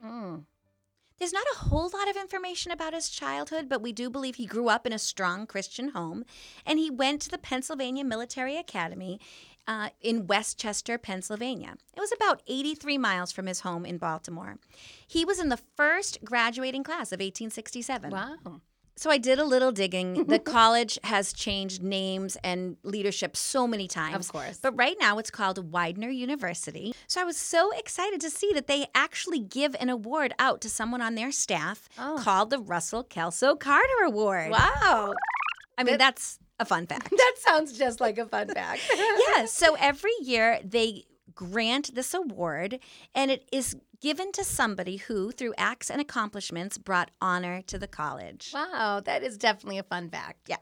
There's 1.18 1.34
not 1.34 1.46
a 1.54 1.60
whole 1.60 1.90
lot 1.94 2.10
of 2.10 2.18
information 2.18 2.72
about 2.72 2.94
his 2.94 3.10
childhood, 3.10 3.70
but 3.70 3.82
we 3.82 3.94
do 3.94 4.10
believe 4.10 4.36
he 4.36 4.46
grew 4.46 4.68
up 4.68 4.86
in 4.86 4.94
a 4.94 5.00
strong 5.00 5.48
Christian 5.48 5.90
home, 5.90 6.26
and 6.66 6.78
he 6.78 6.90
went 6.90 7.22
to 7.22 7.30
the 7.30 7.38
Pennsylvania 7.38 8.04
Military 8.04 8.58
Academy 8.58 9.20
uh, 9.68 9.90
in 10.02 10.28
West 10.28 10.60
Chester, 10.60 10.98
Pennsylvania. 10.98 11.76
It 11.96 12.00
was 12.00 12.12
about 12.12 12.42
83 12.48 12.98
miles 12.98 13.32
from 13.32 13.48
his 13.48 13.62
home 13.62 13.86
in 13.86 13.98
Baltimore. 13.98 14.58
He 15.08 15.26
was 15.26 15.40
in 15.40 15.50
the 15.50 15.58
first 15.58 16.24
graduating 16.24 16.84
class 16.84 17.12
of 17.12 17.20
1867. 17.20 18.12
Wow. 18.12 18.62
So 18.98 19.10
I 19.10 19.18
did 19.18 19.40
a 19.40 19.44
little 19.44 19.72
digging. 19.74 20.26
The 20.26 20.40
college 20.58 20.98
has 21.04 21.34
changed 21.34 21.84
names 21.84 22.38
and 22.44 22.78
leadership 22.84 23.36
so 23.36 23.68
many 23.68 23.88
times. 23.88 24.28
Of 24.28 24.32
course. 24.32 24.60
But 24.62 24.76
right 24.78 24.96
now 25.00 25.18
it's 25.18 25.30
called 25.30 25.72
Widener 25.74 26.10
University. 26.10 26.94
So 27.08 27.20
I 27.20 27.26
was 27.26 27.36
so 27.38 27.72
excited 27.78 28.22
to 28.22 28.30
see 28.30 28.52
that 28.54 28.68
they 28.68 28.88
actually 28.96 29.40
give 29.40 29.76
an 29.80 29.90
award 29.90 30.34
out 30.40 30.62
to 30.62 30.70
someone 30.70 31.02
on 31.02 31.16
their 31.16 31.32
staff 31.32 31.90
Oh. 32.00 32.18
called 32.22 32.50
the 32.52 32.60
Russell 32.60 33.04
Kelso 33.04 33.56
Carter 33.56 34.04
Award. 34.06 34.52
Wow. 34.52 35.14
I 35.78 35.84
mean, 35.84 35.98
that's 35.98 36.40
a 36.60 36.64
fun 36.66 36.88
fact. 36.88 37.10
That 37.18 37.36
sounds 37.40 37.78
just 37.78 38.00
like 38.00 38.18
a 38.18 38.26
fun 38.26 38.48
fact. 38.48 38.82
yeah. 39.36 39.46
So 39.46 39.76
every 39.78 40.14
year 40.22 40.60
they 40.64 41.04
grant 41.36 41.96
this 41.96 42.14
award, 42.14 42.80
and 43.14 43.30
it 43.30 43.48
is 43.52 43.76
given 44.02 44.32
to 44.34 44.44
somebody 44.44 44.98
who, 44.98 45.32
through 45.32 45.54
acts 45.58 45.90
and 45.90 46.02
accomplishments, 46.02 46.78
brought 46.78 47.12
honor 47.22 47.62
to 47.64 47.78
the 47.78 47.88
college. 47.88 48.52
Wow, 48.54 49.02
that 49.06 49.24
is 49.24 49.38
definitely 49.38 49.78
a 49.78 49.84
fun 49.84 50.10
fact. 50.10 50.48
Yeah. 50.48 50.58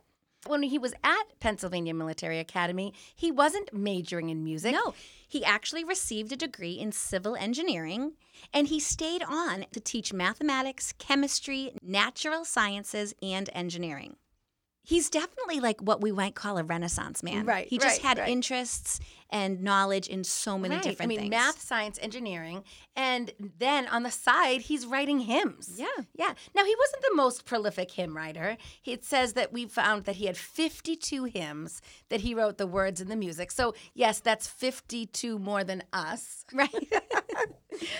When 0.45 0.63
he 0.63 0.77
was 0.77 0.93
at 1.03 1.39
Pennsylvania 1.39 1.93
Military 1.93 2.37
Academy, 2.39 2.93
he 3.15 3.31
wasn't 3.31 3.73
majoring 3.73 4.29
in 4.29 4.43
music. 4.43 4.73
No, 4.73 4.93
he 5.27 5.45
actually 5.45 5.85
received 5.85 6.33
a 6.33 6.35
degree 6.35 6.73
in 6.73 6.91
civil 6.91 7.35
engineering 7.37 8.13
and 8.53 8.67
he 8.67 8.79
stayed 8.79 9.23
on 9.23 9.65
to 9.71 9.79
teach 9.79 10.11
mathematics, 10.11 10.93
chemistry, 10.97 11.71
natural 11.81 12.43
sciences, 12.43 13.13
and 13.21 13.49
engineering. 13.53 14.17
He's 14.85 15.09
definitely 15.09 15.61
like 15.61 15.79
what 15.79 16.01
we 16.01 16.11
might 16.11 16.35
call 16.35 16.57
a 16.57 16.63
renaissance 16.63 17.23
man. 17.23 17.45
Right, 17.45 17.67
He 17.69 17.77
just 17.77 18.03
right, 18.03 18.09
had 18.09 18.17
right. 18.19 18.29
interests 18.29 18.99
and 19.33 19.61
knowledge 19.61 20.07
in 20.07 20.23
so 20.23 20.57
many 20.59 20.75
Right. 20.75 20.83
different 20.83 21.07
I 21.07 21.09
mean, 21.09 21.19
things. 21.21 21.29
math, 21.31 21.59
science, 21.61 21.97
engineering, 22.01 22.63
and 22.95 23.31
then 23.57 23.87
on 23.87 24.03
the 24.03 24.11
side, 24.11 24.61
he's 24.61 24.85
writing 24.85 25.19
hymns. 25.21 25.73
Yeah. 25.75 25.87
yeah. 26.15 26.33
Now 26.55 26.63
he 26.63 26.75
wasn't 26.77 27.01
the 27.09 27.15
most 27.15 27.43
prolific 27.43 27.89
hymn 27.91 28.15
writer. 28.15 28.57
It 28.85 29.03
says 29.03 29.33
that 29.33 29.51
we 29.51 29.65
found 29.65 30.05
that 30.05 30.17
he 30.17 30.27
had 30.27 30.37
52 30.37 31.23
hymns 31.25 31.81
that 32.09 32.21
he 32.21 32.35
wrote 32.35 32.57
the 32.59 32.67
words 32.67 33.01
and 33.01 33.09
the 33.09 33.15
music. 33.15 33.49
So 33.51 33.73
yes, 33.95 34.19
that's 34.19 34.47
52 34.47 35.39
more 35.39 35.63
than 35.63 35.83
us, 35.91 36.45
Right. 36.53 36.69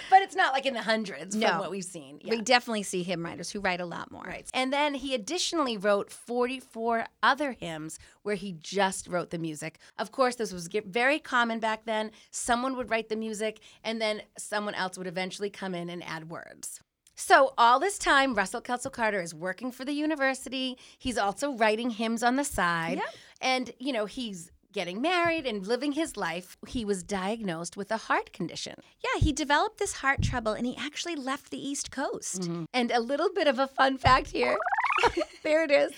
but 0.09 0.21
it's 0.21 0.35
not 0.35 0.53
like 0.53 0.65
in 0.67 0.75
the 0.75 0.81
hundreds 0.83 1.35
No. 1.35 1.47
from 1.49 1.57
what 1.59 1.71
we've 1.71 1.83
seen. 1.83 2.19
Yeah. 2.23 2.35
We 2.35 2.41
definitely 2.41 2.83
see 2.83 3.01
hymn 3.01 3.25
writers 3.25 3.49
who 3.49 3.59
write 3.59 3.81
a 3.81 3.85
lot 3.85 4.11
more. 4.11 4.23
Right. 4.23 4.47
And 4.53 4.71
then 4.71 4.93
he 4.93 5.15
additionally 5.15 5.77
wrote 5.77 6.11
44 6.11 7.05
other 7.23 7.53
hymns 7.53 7.97
where 8.21 8.35
he 8.35 8.51
just 8.59 9.07
wrote 9.07 9.31
the 9.31 9.39
music. 9.39 9.79
Of 9.97 10.11
course, 10.11 10.35
this 10.35 10.53
was 10.53 10.69
very 10.85 11.19
common 11.23 11.59
back 11.59 11.85
then. 11.85 12.11
Someone 12.31 12.75
would 12.77 12.89
write 12.89 13.09
the 13.09 13.15
music, 13.15 13.59
and 13.83 14.01
then 14.01 14.21
someone 14.37 14.75
else 14.75 14.97
would 14.97 15.07
eventually 15.07 15.49
come 15.49 15.75
in 15.75 15.89
and 15.89 16.03
add 16.03 16.29
words. 16.29 16.81
So, 17.15 17.53
all 17.57 17.79
this 17.79 17.99
time, 17.99 18.33
Russell 18.33 18.61
Kelso 18.61 18.89
Carter 18.89 19.21
is 19.21 19.35
working 19.35 19.71
for 19.71 19.85
the 19.85 19.93
university. 19.93 20.77
He's 20.97 21.17
also 21.17 21.53
writing 21.53 21.91
hymns 21.91 22.23
on 22.23 22.37
the 22.37 22.43
side. 22.43 22.97
Yep. 22.97 23.15
And, 23.41 23.71
you 23.77 23.93
know, 23.93 24.05
he's 24.05 24.51
getting 24.73 25.01
married 25.01 25.45
and 25.45 25.65
living 25.65 25.93
his 25.93 26.17
life. 26.17 26.57
He 26.67 26.83
was 26.83 27.03
diagnosed 27.03 27.77
with 27.77 27.91
a 27.91 27.97
heart 27.97 28.33
condition. 28.33 28.75
Yeah, 29.03 29.21
he 29.21 29.31
developed 29.31 29.77
this 29.77 29.93
heart 29.93 30.21
trouble 30.21 30.53
and 30.53 30.65
he 30.65 30.75
actually 30.75 31.15
left 31.15 31.51
the 31.51 31.65
East 31.65 31.91
Coast. 31.91 32.41
Mm-hmm. 32.41 32.65
And 32.73 32.91
a 32.91 32.99
little 32.99 33.31
bit 33.31 33.47
of 33.47 33.59
a 33.59 33.67
fun 33.67 33.97
fact 33.97 34.31
here. 34.31 34.57
there 35.43 35.63
it 35.63 35.71
is. 35.71 35.91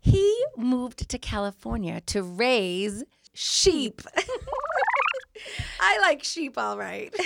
He 0.00 0.44
moved 0.56 1.08
to 1.08 1.18
California 1.18 2.00
to 2.06 2.22
raise 2.22 3.04
sheep. 3.34 4.02
I 5.80 5.98
like 6.00 6.22
sheep 6.24 6.56
all 6.58 6.78
right. 6.78 7.14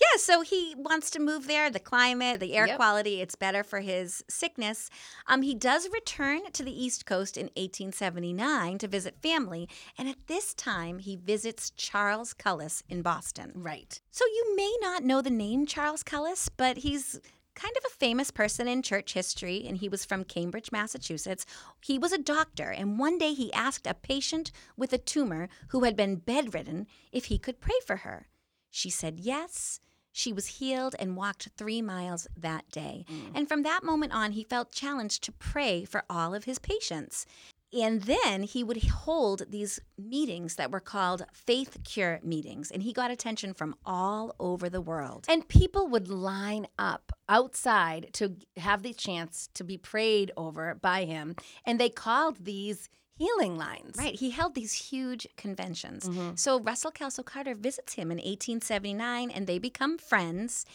Yeah, 0.00 0.18
so 0.18 0.42
he 0.42 0.74
wants 0.76 1.10
to 1.10 1.18
move 1.20 1.48
there. 1.48 1.70
The 1.70 1.80
climate, 1.80 2.38
the 2.38 2.54
air 2.54 2.66
Yep. 2.68 2.76
quality, 2.76 3.20
it's 3.20 3.34
better 3.34 3.64
for 3.64 3.80
his 3.80 4.22
sickness. 4.28 4.90
Um, 5.26 5.42
he 5.42 5.54
does 5.54 5.88
return 5.92 6.52
to 6.52 6.62
the 6.62 6.70
East 6.84 7.04
Coast 7.04 7.36
in 7.36 7.46
1879 7.56 8.78
to 8.78 8.86
visit 8.88 9.20
family, 9.22 9.68
and 9.98 10.08
at 10.08 10.26
this 10.28 10.54
time 10.54 11.00
he 11.00 11.16
visits 11.16 11.70
Charles 11.70 12.32
Cullis 12.32 12.82
in 12.88 13.02
Boston. 13.02 13.52
right. 13.56 14.00
So 14.12 14.24
you 14.26 14.54
may 14.56 14.72
not 14.80 15.02
know 15.02 15.20
the 15.20 15.30
name 15.30 15.66
Charles 15.66 16.02
Cullis, 16.04 16.48
but 16.56 16.78
he's 16.78 17.20
kind 17.56 17.74
of 17.76 17.84
a 17.84 17.94
famous 17.94 18.30
person 18.30 18.68
in 18.68 18.82
church 18.82 19.14
history, 19.14 19.64
and 19.66 19.78
he 19.78 19.88
was 19.88 20.04
from 20.04 20.22
Cambridge, 20.22 20.70
Massachusetts. 20.70 21.44
He 21.84 21.98
was 21.98 22.12
a 22.12 22.18
doctor, 22.18 22.70
and 22.70 22.98
one 22.98 23.18
day 23.18 23.32
he 23.32 23.52
asked 23.52 23.86
a 23.86 23.94
patient 23.94 24.52
with 24.76 24.92
a 24.92 24.98
tumor 24.98 25.48
who 25.68 25.82
had 25.84 25.96
been 25.96 26.16
bedridden 26.16 26.86
if 27.10 27.24
he 27.24 27.38
could 27.38 27.60
pray 27.60 27.80
for 27.84 27.96
her. 27.96 28.28
She 28.70 28.90
said 28.90 29.18
yes. 29.18 29.80
She 30.12 30.32
was 30.32 30.58
healed 30.58 30.94
and 30.98 31.16
walked 31.16 31.48
three 31.58 31.82
miles 31.82 32.26
that 32.36 32.70
day. 32.70 33.04
Mm. 33.10 33.32
And 33.34 33.48
from 33.48 33.64
that 33.64 33.84
moment 33.84 34.14
on, 34.14 34.32
he 34.32 34.44
felt 34.44 34.72
challenged 34.72 35.22
to 35.24 35.32
pray 35.32 35.84
for 35.84 36.04
all 36.08 36.34
of 36.34 36.44
his 36.44 36.58
patients. 36.58 37.26
And 37.72 38.02
then 38.02 38.44
he 38.44 38.62
would 38.62 38.82
hold 38.84 39.50
these 39.50 39.80
meetings 39.98 40.54
that 40.54 40.70
were 40.70 40.80
called 40.80 41.26
faith 41.32 41.78
cure 41.84 42.20
meetings. 42.22 42.70
And 42.70 42.82
he 42.82 42.92
got 42.92 43.10
attention 43.10 43.54
from 43.54 43.74
all 43.84 44.34
over 44.38 44.68
the 44.68 44.80
world. 44.80 45.26
And 45.28 45.48
people 45.48 45.88
would 45.88 46.08
line 46.08 46.68
up 46.78 47.12
outside 47.28 48.10
to 48.14 48.36
have 48.56 48.82
the 48.82 48.94
chance 48.94 49.48
to 49.54 49.64
be 49.64 49.78
prayed 49.78 50.30
over 50.36 50.74
by 50.74 51.04
him. 51.04 51.34
And 51.64 51.80
they 51.80 51.88
called 51.88 52.44
these 52.44 52.88
healing 53.16 53.56
lines. 53.56 53.96
Right. 53.98 54.14
He 54.14 54.30
held 54.30 54.54
these 54.54 54.72
huge 54.72 55.26
conventions. 55.36 56.08
Mm-hmm. 56.08 56.36
So 56.36 56.60
Russell 56.60 56.90
Kelso 56.90 57.22
Carter 57.22 57.54
visits 57.54 57.94
him 57.94 58.10
in 58.10 58.18
1879 58.18 59.30
and 59.30 59.46
they 59.46 59.58
become 59.58 59.98
friends. 59.98 60.66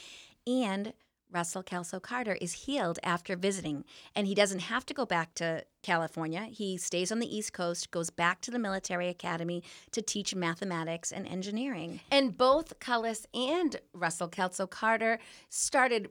And 0.46 0.94
Russell 1.32 1.64
Kelso 1.64 2.00
Carter 2.00 2.38
is 2.42 2.54
healed 2.54 3.00
after 3.04 3.36
visiting. 3.36 3.86
And 4.16 4.28
he 4.28 4.36
doesn't 4.36 4.60
have 4.60 4.86
to 4.88 4.94
go 4.94 5.06
back 5.06 5.34
to 5.36 5.66
California. 5.82 6.44
He 6.44 6.78
stays 6.78 7.12
on 7.12 7.20
the 7.20 7.36
East 7.36 7.54
Coast, 7.54 7.92
goes 7.92 8.10
back 8.10 8.42
to 8.42 8.52
the 8.52 8.60
military 8.60 9.08
academy 9.08 9.64
to 9.92 10.02
teach 10.02 10.36
mathematics 10.36 11.12
and 11.12 11.28
engineering. 11.28 12.02
And 12.12 12.38
both 12.38 12.80
Cullis 12.80 13.26
and 13.34 13.78
Russell 13.94 14.28
Kelso 14.28 14.68
Carter 14.68 15.20
started 15.50 16.10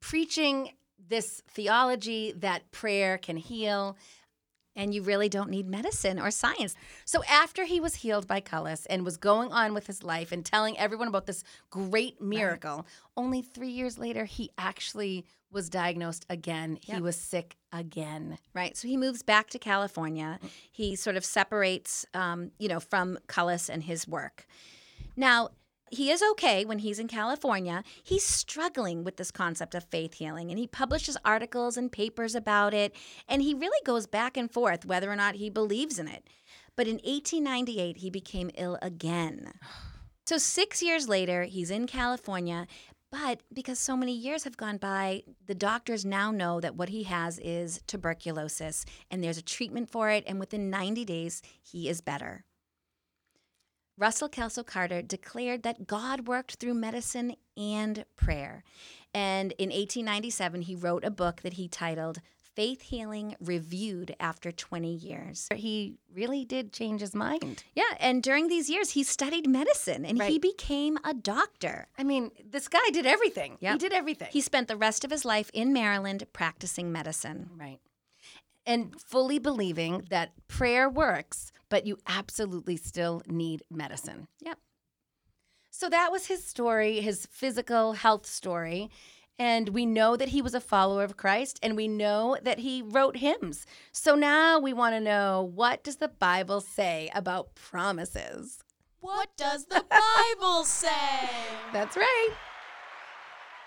preaching 0.00 0.70
this 1.08 1.42
theology 1.48 2.32
that 2.32 2.70
prayer 2.70 3.18
can 3.18 3.36
heal. 3.36 3.96
And 4.74 4.94
you 4.94 5.02
really 5.02 5.28
don't 5.28 5.50
need 5.50 5.68
medicine 5.68 6.18
or 6.18 6.30
science. 6.30 6.74
So 7.04 7.22
after 7.24 7.64
he 7.64 7.78
was 7.78 7.96
healed 7.96 8.26
by 8.26 8.40
Cullis 8.40 8.86
and 8.88 9.04
was 9.04 9.16
going 9.16 9.52
on 9.52 9.74
with 9.74 9.86
his 9.86 10.02
life 10.02 10.32
and 10.32 10.44
telling 10.44 10.78
everyone 10.78 11.08
about 11.08 11.26
this 11.26 11.44
great 11.70 12.20
miracle, 12.22 12.86
only 13.16 13.42
three 13.42 13.70
years 13.70 13.98
later 13.98 14.24
he 14.24 14.50
actually 14.56 15.26
was 15.50 15.68
diagnosed 15.68 16.24
again. 16.30 16.78
He 16.80 17.00
was 17.00 17.16
sick 17.16 17.56
again. 17.72 18.38
Right. 18.54 18.76
So 18.76 18.88
he 18.88 18.96
moves 18.96 19.22
back 19.22 19.50
to 19.50 19.58
California. 19.58 20.38
He 20.70 20.96
sort 20.96 21.16
of 21.16 21.24
separates, 21.24 22.06
um, 22.14 22.52
you 22.58 22.68
know, 22.68 22.80
from 22.80 23.18
Cullis 23.28 23.68
and 23.68 23.82
his 23.82 24.08
work. 24.08 24.46
Now, 25.14 25.50
he 25.92 26.10
is 26.10 26.22
okay 26.32 26.64
when 26.64 26.78
he's 26.78 26.98
in 26.98 27.06
California. 27.06 27.84
He's 28.02 28.24
struggling 28.24 29.04
with 29.04 29.18
this 29.18 29.30
concept 29.30 29.74
of 29.74 29.84
faith 29.84 30.14
healing, 30.14 30.50
and 30.50 30.58
he 30.58 30.66
publishes 30.66 31.18
articles 31.22 31.76
and 31.76 31.92
papers 31.92 32.34
about 32.34 32.72
it. 32.72 32.96
And 33.28 33.42
he 33.42 33.52
really 33.52 33.80
goes 33.84 34.06
back 34.06 34.38
and 34.38 34.50
forth 34.50 34.86
whether 34.86 35.12
or 35.12 35.16
not 35.16 35.34
he 35.34 35.50
believes 35.50 35.98
in 35.98 36.08
it. 36.08 36.26
But 36.76 36.86
in 36.86 36.94
1898, 36.94 37.98
he 37.98 38.10
became 38.10 38.50
ill 38.56 38.78
again. 38.82 39.52
So, 40.24 40.38
six 40.38 40.80
years 40.80 41.08
later, 41.08 41.42
he's 41.42 41.68
in 41.68 41.88
California. 41.88 42.68
But 43.10 43.40
because 43.52 43.80
so 43.80 43.96
many 43.96 44.12
years 44.12 44.44
have 44.44 44.56
gone 44.56 44.76
by, 44.76 45.24
the 45.46 45.54
doctors 45.54 46.04
now 46.04 46.30
know 46.30 46.60
that 46.60 46.76
what 46.76 46.90
he 46.90 47.02
has 47.02 47.40
is 47.40 47.82
tuberculosis, 47.88 48.86
and 49.10 49.22
there's 49.22 49.36
a 49.36 49.42
treatment 49.42 49.90
for 49.90 50.10
it. 50.10 50.22
And 50.28 50.38
within 50.38 50.70
90 50.70 51.04
days, 51.04 51.42
he 51.60 51.88
is 51.88 52.00
better. 52.00 52.44
Russell 53.98 54.28
Kelso 54.28 54.62
Carter 54.62 55.02
declared 55.02 55.62
that 55.62 55.86
God 55.86 56.26
worked 56.26 56.56
through 56.56 56.74
medicine 56.74 57.36
and 57.56 58.04
prayer. 58.16 58.64
And 59.14 59.52
in 59.52 59.68
1897, 59.68 60.62
he 60.62 60.74
wrote 60.74 61.04
a 61.04 61.10
book 61.10 61.42
that 61.42 61.54
he 61.54 61.68
titled 61.68 62.20
Faith 62.54 62.82
Healing 62.82 63.34
Reviewed 63.40 64.14
After 64.20 64.52
20 64.52 64.94
Years. 64.94 65.48
He 65.54 65.96
really 66.14 66.44
did 66.44 66.72
change 66.72 67.00
his 67.00 67.14
mind. 67.14 67.64
Yeah, 67.74 67.84
and 67.98 68.22
during 68.22 68.48
these 68.48 68.68
years, 68.68 68.90
he 68.90 69.02
studied 69.02 69.48
medicine 69.48 70.04
and 70.04 70.22
he 70.22 70.38
became 70.38 70.98
a 71.04 71.14
doctor. 71.14 71.88
I 71.96 72.04
mean, 72.04 72.30
this 72.44 72.68
guy 72.68 72.90
did 72.92 73.06
everything. 73.06 73.56
He 73.60 73.76
did 73.78 73.92
everything. 73.92 74.28
He 74.30 74.40
spent 74.40 74.68
the 74.68 74.76
rest 74.76 75.04
of 75.04 75.10
his 75.10 75.24
life 75.24 75.50
in 75.54 75.72
Maryland 75.72 76.24
practicing 76.32 76.92
medicine. 76.92 77.50
Right. 77.58 77.80
And 78.64 79.00
fully 79.00 79.38
believing 79.38 80.04
that 80.10 80.32
prayer 80.46 80.88
works, 80.88 81.52
but 81.72 81.86
you 81.86 81.96
absolutely 82.06 82.76
still 82.76 83.22
need 83.26 83.62
medicine. 83.70 84.28
Yep. 84.40 84.58
So 85.70 85.88
that 85.88 86.12
was 86.12 86.26
his 86.26 86.44
story, 86.44 87.00
his 87.00 87.26
physical 87.32 87.94
health 87.94 88.26
story. 88.26 88.90
And 89.38 89.70
we 89.70 89.86
know 89.86 90.14
that 90.18 90.28
he 90.28 90.42
was 90.42 90.54
a 90.54 90.60
follower 90.60 91.02
of 91.02 91.16
Christ 91.16 91.58
and 91.62 91.74
we 91.74 91.88
know 91.88 92.36
that 92.42 92.58
he 92.58 92.82
wrote 92.82 93.16
hymns. 93.16 93.64
So 93.90 94.14
now 94.14 94.58
we 94.58 94.74
want 94.74 94.94
to 94.94 95.00
know 95.00 95.50
what 95.54 95.82
does 95.82 95.96
the 95.96 96.08
Bible 96.08 96.60
say 96.60 97.08
about 97.14 97.54
promises? 97.54 98.62
What 99.00 99.30
does 99.38 99.64
the 99.64 99.82
Bible 99.88 100.64
say? 100.64 101.30
That's 101.72 101.96
right. 101.96 102.34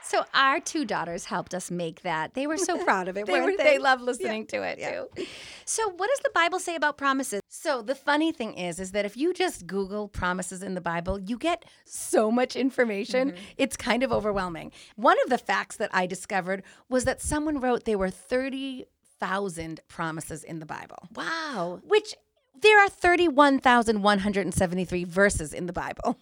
So 0.08 0.24
our 0.34 0.60
two 0.60 0.86
daughters 0.86 1.26
helped 1.26 1.54
us 1.54 1.72
make 1.72 2.02
that. 2.04 2.34
They 2.36 2.48
were 2.48 2.58
so 2.58 2.78
proud 2.84 3.08
of 3.08 3.18
it, 3.18 3.26
They, 3.26 3.34
weren't 3.34 3.58
they? 3.58 3.64
they 3.64 3.78
love 3.80 4.02
listening 4.02 4.46
to 4.48 4.62
it 4.62 4.78
too. 4.80 5.24
So 5.66 5.90
what 5.90 6.10
does 6.10 6.20
the 6.24 6.30
Bible 6.34 6.60
say 6.60 6.76
about 6.76 6.98
promises? 6.98 7.42
So 7.50 7.82
the 7.82 7.96
funny 7.96 8.32
thing 8.32 8.54
is, 8.54 8.80
is 8.80 8.92
that 8.92 9.06
if 9.06 9.18
you 9.18 9.34
just 9.34 9.66
Google 9.66 10.08
promises 10.08 10.62
in 10.62 10.76
the 10.76 10.82
Bible, 10.82 11.20
you 11.20 11.38
get 11.38 11.66
so 11.86 12.30
much 12.32 12.56
information. 12.56 13.32
Mm-hmm. 13.32 13.44
It's 13.58 13.76
kind 13.76 14.04
of 14.04 14.12
overwhelming. 14.12 14.72
One 14.96 15.18
of 15.24 15.30
the 15.30 15.38
facts 15.40 15.78
that 15.78 15.90
I 15.94 16.06
discovered 16.06 16.62
was 16.88 17.06
that 17.06 17.22
someone 17.22 17.60
wrote 17.60 17.86
there 17.86 17.98
were 17.98 18.12
thirty 18.12 18.86
thousand 19.20 19.80
promises 19.88 20.44
in 20.44 20.60
the 20.60 20.66
Bible, 20.66 21.08
Wow. 21.16 21.80
which 21.84 22.16
there 22.62 22.80
are 22.80 22.90
thirty-one 22.90 23.60
thousand 23.60 24.04
one 24.04 24.20
hundred 24.20 24.46
and 24.46 24.54
seventy-three 24.54 25.06
verses 25.06 25.54
in 25.54 25.66
the 25.66 25.74
Bible. 25.74 26.18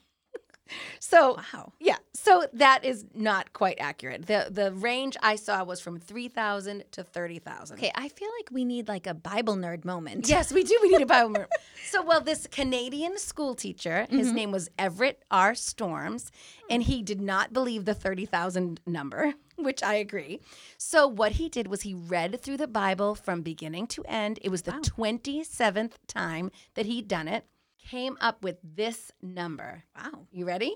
So 1.00 1.36
Wow. 1.54 1.74
yeah, 1.80 1.98
so 2.14 2.46
that 2.54 2.84
is 2.86 3.06
not 3.14 3.54
quite 3.54 3.78
accurate. 3.80 4.26
the 4.28 4.48
The 4.50 4.72
range 4.72 5.18
I 5.22 5.36
saw 5.36 5.64
was 5.64 5.80
from 5.80 6.00
three 6.00 6.28
thousand 6.28 6.84
to 6.92 7.04
thirty 7.04 7.40
thousand. 7.40 7.78
Okay, 7.78 7.92
I 7.96 8.10
feel 8.10 8.30
like 8.40 8.50
we 8.52 8.66
need 8.66 8.88
like 8.88 9.08
a 9.08 9.14
Bible 9.14 9.56
nerd 9.56 9.86
moment. 9.86 10.28
Yes, 10.28 10.52
we 10.52 10.64
do. 10.64 10.78
We 10.82 10.90
need 10.90 11.02
a 11.02 11.06
Bible. 11.06 11.30
mer- 11.30 11.48
so, 11.86 12.04
well, 12.04 12.22
this 12.22 12.48
Canadian 12.48 13.18
school 13.18 13.56
teacher, 13.56 14.08
his 14.10 14.28
mm-hmm. 14.28 14.36
name 14.36 14.52
was 14.52 14.70
Everett 14.78 15.24
R. 15.32 15.56
Storms, 15.56 16.32
and 16.70 16.84
he 16.84 17.02
did 17.02 17.22
not 17.22 17.54
believe 17.54 17.86
the 17.86 17.94
30,000 17.94 18.80
number, 18.86 19.34
which 19.58 19.84
I 19.84 19.96
agree. 19.96 20.40
So, 20.78 21.08
what 21.08 21.34
he 21.34 21.50
did 21.50 21.68
was 21.68 21.82
he 21.82 21.94
read 21.94 22.42
through 22.42 22.58
the 22.58 22.68
Bible 22.68 23.16
from 23.16 23.42
beginning 23.42 23.88
to 23.88 24.04
end. 24.08 24.40
It 24.42 24.50
was 24.50 24.64
the 24.64 24.72
27th 24.72 25.94
time 26.08 26.52
that 26.76 26.86
he'd 26.86 27.08
done 27.08 27.28
it. 27.28 27.46
Came 27.90 28.18
up 28.22 28.44
with 28.44 28.58
this 28.64 29.12
number. 29.22 29.84
Wow. 29.96 30.28
You 30.32 30.46
ready? 30.46 30.76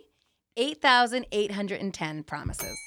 8,810 0.58 2.24
promises. 2.24 2.78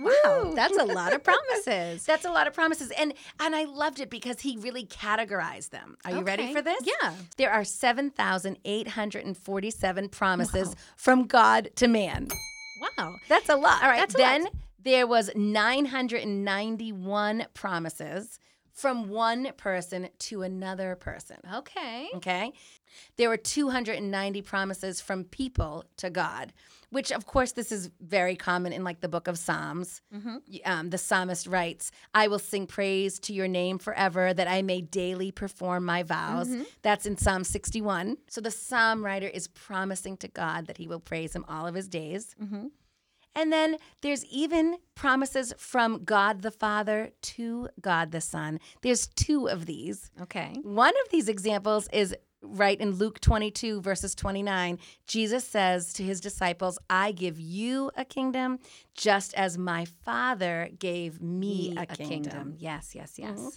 Wow. 0.00 0.52
That's 0.54 0.78
a 0.78 0.84
lot 0.84 1.12
of 1.12 1.24
promises. 1.24 2.04
That's 2.04 2.24
a 2.24 2.30
lot 2.30 2.46
of 2.46 2.54
promises. 2.54 2.92
And 2.92 3.12
and 3.40 3.56
I 3.56 3.64
loved 3.64 3.98
it 4.00 4.08
because 4.10 4.38
he 4.40 4.56
really 4.56 4.86
categorized 4.86 5.70
them. 5.70 5.96
Are 6.04 6.12
you 6.12 6.20
ready 6.20 6.52
for 6.52 6.62
this? 6.62 6.80
Yeah. 6.84 7.14
There 7.36 7.50
are 7.50 7.64
7,847 7.64 10.08
promises 10.08 10.76
from 10.96 11.26
God 11.26 11.70
to 11.76 11.88
man. 11.88 12.28
Wow. 12.96 13.16
That's 13.28 13.48
a 13.48 13.56
lot. 13.56 13.82
All 13.82 13.88
right. 13.88 13.98
That's 13.98 14.14
then 14.14 14.44
lot. 14.44 14.52
there 14.78 15.06
was 15.08 15.30
991 15.34 17.46
promises 17.54 18.38
from 18.78 19.08
one 19.08 19.50
person 19.56 20.08
to 20.20 20.42
another 20.42 20.94
person. 20.94 21.36
Okay. 21.52 22.08
Okay. 22.14 22.52
There 23.16 23.28
were 23.28 23.36
290 23.36 24.40
promises 24.42 25.00
from 25.00 25.24
people 25.24 25.84
to 25.96 26.08
God, 26.10 26.52
which, 26.90 27.10
of 27.10 27.26
course, 27.26 27.52
this 27.52 27.72
is 27.72 27.90
very 28.00 28.36
common 28.36 28.72
in 28.72 28.84
like 28.84 29.00
the 29.00 29.08
book 29.08 29.26
of 29.28 29.36
Psalms. 29.36 30.00
Mm-hmm. 30.14 30.36
Y- 30.50 30.60
Um, 30.64 30.90
the 30.90 30.98
psalmist 30.98 31.46
writes, 31.48 31.90
I 32.14 32.28
will 32.28 32.38
sing 32.38 32.66
praise 32.66 33.18
to 33.20 33.32
your 33.34 33.48
name 33.48 33.78
forever, 33.78 34.32
that 34.32 34.48
I 34.48 34.62
may 34.62 34.80
daily 34.80 35.32
perform 35.32 35.84
my 35.84 36.02
vows. 36.04 36.48
Mm-hmm. 36.48 36.62
That's 36.82 37.04
in 37.04 37.16
Psalm 37.18 37.42
61. 37.44 38.16
So 38.28 38.40
the 38.40 38.50
psalm 38.52 39.04
writer 39.04 39.28
is 39.28 39.48
promising 39.48 40.16
to 40.18 40.28
God 40.28 40.66
that 40.66 40.78
he 40.78 40.86
will 40.86 41.00
praise 41.00 41.34
him 41.34 41.44
all 41.48 41.66
of 41.66 41.74
his 41.74 41.88
days. 41.88 42.34
Mm-hmm. 42.42 42.66
And 43.38 43.52
then 43.52 43.76
there's 44.02 44.24
even 44.24 44.78
promises 44.96 45.54
from 45.58 46.02
God 46.02 46.42
the 46.42 46.50
Father 46.50 47.10
to 47.22 47.68
God 47.80 48.10
the 48.10 48.20
Son. 48.20 48.58
There's 48.82 49.06
two 49.06 49.48
of 49.48 49.64
these. 49.64 50.10
Okay. 50.20 50.56
One 50.62 50.94
of 51.04 51.10
these 51.12 51.28
examples 51.28 51.88
is 51.92 52.16
right 52.42 52.80
in 52.80 52.90
Luke 52.96 53.20
22, 53.20 53.80
verses 53.80 54.16
29. 54.16 54.80
Jesus 55.06 55.44
says 55.46 55.92
to 55.92 56.02
his 56.02 56.20
disciples, 56.20 56.80
I 56.90 57.12
give 57.12 57.38
you 57.38 57.92
a 57.96 58.04
kingdom 58.04 58.58
just 58.96 59.34
as 59.34 59.56
my 59.56 59.84
Father 59.84 60.70
gave 60.76 61.22
me, 61.22 61.76
a, 61.76 61.86
kingdom. 61.86 62.54
Yes, 62.58 62.92
yes, 62.92 63.20
yes. 63.20 63.38
Mm-hmm. 63.38 63.48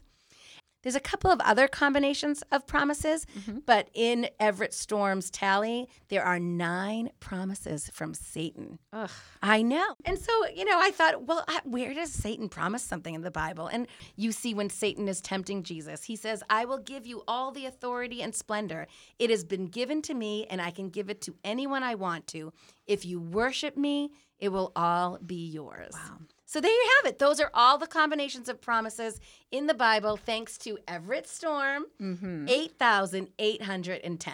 There's 0.84 0.96
a 0.96 1.00
couple 1.00 1.32
of 1.32 1.40
other 1.42 1.68
combinations 1.68 2.44
of 2.52 2.66
promises, 2.66 3.26
mm-hmm. 3.38 3.60
but 3.66 3.90
in 3.94 4.30
Everett 4.40 4.74
Storm's 4.74 5.30
tally, 5.30 5.88
there 6.10 6.24
are 6.24 6.40
nine 6.40 7.12
promises 7.20 7.90
from 7.94 8.14
Satan. 8.14 8.80
Ugh. 8.94 9.10
I 9.44 9.62
know. 9.62 9.96
And 10.06 10.18
so, 10.18 10.32
you 10.56 10.66
know, 10.66 10.80
I 10.80 10.92
thought, 10.92 11.24
well, 11.24 11.44
I- 11.48 11.62
where 11.66 11.94
does 11.94 12.12
Satan 12.12 12.50
promise 12.50 12.84
something 12.84 13.14
in 13.14 13.22
the 13.22 13.32
Bible? 13.32 13.68
And 13.68 13.88
you 14.16 14.32
see 14.32 14.54
when 14.54 14.70
Satan 14.70 15.08
is 15.08 15.22
tempting 15.22 15.64
Jesus, 15.64 16.04
he 16.04 16.16
says, 16.16 16.44
I 16.50 16.66
will 16.66 16.80
give 16.80 17.06
you 17.06 17.24
all 17.28 17.52
the 17.52 17.66
authority 17.66 18.22
and 18.22 18.34
splendor. 18.34 18.88
It 19.20 19.30
has 19.30 19.44
been 19.44 19.68
given 19.68 20.02
to 20.04 20.14
me, 20.14 20.48
and 20.50 20.62
I 20.62 20.72
can 20.72 20.90
give 20.90 21.10
it 21.10 21.22
to 21.22 21.36
anyone 21.44 21.84
I 21.84 21.96
want 21.96 22.28
to. 22.28 22.54
If 22.88 23.06
you 23.06 23.20
worship 23.20 23.78
me, 23.78 24.12
it 24.40 24.50
will 24.50 24.72
all 24.76 25.20
be 25.24 25.48
yours. 25.48 25.94
Wow. 25.94 26.18
So 26.52 26.60
there 26.60 26.70
you 26.70 26.90
have 26.98 27.10
it. 27.10 27.18
Those 27.18 27.40
are 27.40 27.50
all 27.54 27.78
the 27.78 27.88
combinations 27.88 28.50
of 28.50 28.60
promises 28.60 29.22
in 29.52 29.68
the 29.68 29.74
Bible, 29.74 30.18
thanks 30.18 30.58
to 30.58 30.78
Everett 30.86 31.26
Storm, 31.26 31.86
mm-hmm. 31.98 32.46
8,810. 32.50 34.34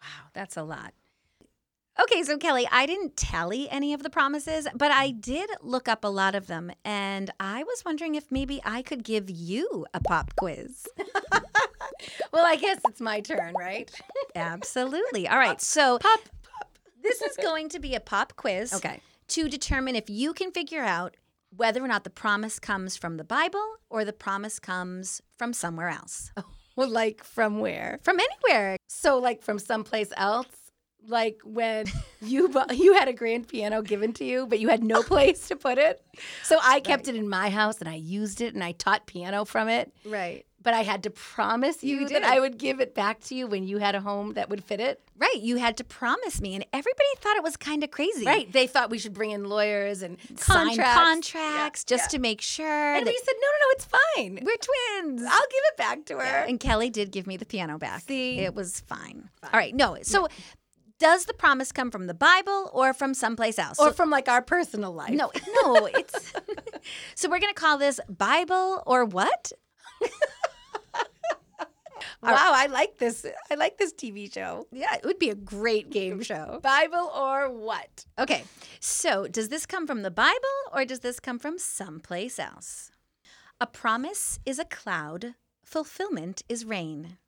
Wow, 0.00 0.08
that's 0.32 0.56
a 0.56 0.62
lot. 0.62 0.94
Okay, 2.00 2.22
so 2.22 2.38
Kelly, 2.38 2.66
I 2.72 2.86
didn't 2.86 3.18
tally 3.18 3.68
any 3.68 3.92
of 3.92 4.02
the 4.02 4.08
promises, 4.08 4.66
but 4.74 4.90
I 4.90 5.10
did 5.10 5.50
look 5.60 5.88
up 5.88 6.04
a 6.04 6.08
lot 6.08 6.34
of 6.34 6.46
them, 6.46 6.72
and 6.86 7.30
I 7.38 7.64
was 7.64 7.84
wondering 7.84 8.14
if 8.14 8.32
maybe 8.32 8.62
I 8.64 8.80
could 8.80 9.04
give 9.04 9.28
you 9.28 9.84
a 9.92 10.00
pop 10.00 10.34
quiz. 10.36 10.88
Well, 12.32 12.46
I 12.46 12.56
guess 12.56 12.80
it's 12.88 13.00
my 13.00 13.20
turn, 13.20 13.54
right? 13.54 13.90
Absolutely. 14.36 15.26
All 15.26 15.38
right, 15.38 15.60
so 15.60 15.98
Pop, 15.98 16.20
this 17.02 17.20
is 17.20 17.36
going 17.36 17.68
to 17.70 17.80
be 17.80 17.96
a 17.96 18.00
pop 18.00 18.36
quiz. 18.36 18.72
Okay. 18.72 19.00
To 19.28 19.48
determine 19.48 19.96
if 19.96 20.08
you 20.08 20.32
can 20.32 20.52
figure 20.52 20.84
out 20.84 21.16
whether 21.56 21.82
or 21.82 21.88
not 21.88 22.04
the 22.04 22.10
promise 22.10 22.58
comes 22.58 22.96
from 22.96 23.16
the 23.16 23.24
Bible 23.24 23.64
or 23.90 24.04
the 24.04 24.12
promise 24.12 24.58
comes 24.58 25.20
from 25.36 25.52
somewhere 25.52 25.88
else. 25.88 26.30
Well, 26.36 26.46
oh, 26.88 26.90
like 26.90 27.24
from 27.24 27.60
where? 27.60 27.98
From 28.02 28.18
anywhere. 28.20 28.76
So, 28.88 29.18
like 29.18 29.42
from 29.42 29.58
someplace 29.58 30.12
else? 30.16 30.46
Like 31.06 31.38
when 31.44 31.86
you 32.20 32.48
bu- 32.48 32.74
you 32.74 32.92
had 32.94 33.08
a 33.08 33.12
grand 33.12 33.48
piano 33.48 33.82
given 33.82 34.12
to 34.14 34.24
you, 34.24 34.46
but 34.46 34.58
you 34.60 34.68
had 34.68 34.82
no 34.82 35.02
place 35.14 35.48
to 35.48 35.56
put 35.56 35.78
it. 35.78 36.02
So 36.42 36.58
I 36.62 36.80
kept 36.80 37.08
it 37.08 37.14
in 37.16 37.28
my 37.28 37.48
house 37.50 37.78
and 37.78 37.88
I 37.88 37.94
used 37.94 38.40
it 38.40 38.54
and 38.54 38.62
I 38.62 38.72
taught 38.72 39.06
piano 39.06 39.44
from 39.44 39.68
it. 39.68 39.92
Right. 40.04 40.44
But 40.60 40.74
I 40.74 40.82
had 40.82 41.04
to 41.04 41.10
promise 41.10 41.84
you, 41.84 42.00
You 42.00 42.08
that. 42.08 42.24
I 42.24 42.40
would 42.40 42.58
give 42.58 42.80
it 42.80 42.92
back 42.94 43.20
to 43.26 43.34
you 43.36 43.46
when 43.46 43.62
you 43.68 43.78
had 43.78 43.94
a 43.94 44.00
home 44.00 44.34
that 44.34 44.50
would 44.50 44.62
fit 44.64 44.80
it. 44.80 45.00
Right. 45.16 45.36
You 45.40 45.56
had 45.56 45.76
to 45.76 45.84
promise 45.84 46.40
me, 46.40 46.56
and 46.56 46.66
everybody 46.72 47.08
thought 47.18 47.36
it 47.36 47.44
was 47.44 47.56
kind 47.56 47.84
of 47.84 47.92
crazy. 47.92 48.26
Right? 48.26 48.50
They 48.52 48.66
thought 48.66 48.90
we 48.90 48.98
should 48.98 49.14
bring 49.14 49.30
in 49.30 49.44
lawyers 49.44 50.02
and 50.02 50.18
Sign 50.36 50.66
contracts. 50.76 50.98
contracts 51.32 51.84
Yeah, 51.88 51.96
just 51.96 52.12
yeah. 52.12 52.16
to 52.16 52.22
make 52.22 52.40
sure. 52.40 52.66
And 52.94 53.06
we 53.06 53.20
said, 53.24 53.34
no, 53.40 53.46
no, 53.46 53.58
no, 53.60 53.66
it's 53.70 53.84
fine. 53.84 54.38
we're 54.44 54.56
twins. 54.56 55.22
I'll 55.22 55.38
give 55.48 55.62
it 55.72 55.76
back 55.76 56.04
to 56.06 56.14
her. 56.18 56.44
And 56.48 56.58
Kelly 56.58 56.90
did 56.90 57.12
give 57.12 57.26
me 57.28 57.36
the 57.36 57.46
piano 57.46 57.78
back. 57.78 58.00
See? 58.02 58.40
It 58.40 58.54
was 58.54 58.80
fine. 58.80 59.30
All 59.44 59.50
right. 59.58 59.74
No. 59.74 59.96
So, 60.02 60.26
does 60.98 61.26
the 61.26 61.34
promise 61.34 61.70
come 61.70 61.92
from 61.92 62.08
the 62.08 62.14
Bible 62.14 62.70
or 62.72 62.92
from 62.92 63.14
someplace 63.14 63.60
else? 63.60 63.78
or 63.78 63.88
So- 63.90 63.92
from 63.92 64.10
like 64.10 64.28
our 64.28 64.42
personal 64.42 64.92
life. 64.92 65.10
no, 65.12 65.30
no. 65.62 65.86
It's 65.86 66.32
so 67.14 67.28
we're 67.30 67.38
gonna 67.38 67.54
call 67.54 67.78
this 67.78 68.00
Bible 68.08 68.82
or 68.86 69.04
what? 69.04 69.52
Wow, 72.22 72.52
I 72.54 72.66
like 72.66 72.98
this. 72.98 73.26
I 73.50 73.54
like 73.54 73.78
this 73.78 73.92
TV 73.92 74.32
show. 74.32 74.66
Yeah, 74.72 74.94
it 74.94 75.04
would 75.04 75.18
be 75.18 75.30
a 75.30 75.34
great 75.34 75.90
game 75.90 76.22
show. 76.22 76.60
Bible 76.62 77.10
or 77.14 77.50
what? 77.50 78.06
Okay. 78.18 78.44
So, 78.80 79.26
does 79.26 79.48
this 79.48 79.66
come 79.66 79.86
from 79.86 80.02
the 80.02 80.10
Bible 80.10 80.58
or 80.72 80.84
does 80.84 81.00
this 81.00 81.20
come 81.20 81.38
from 81.38 81.58
someplace 81.58 82.38
else? 82.38 82.90
A 83.60 83.66
promise 83.66 84.38
is 84.46 84.58
a 84.58 84.64
cloud. 84.64 85.34
Fulfillment 85.64 86.42
is 86.48 86.64
rain. 86.64 87.18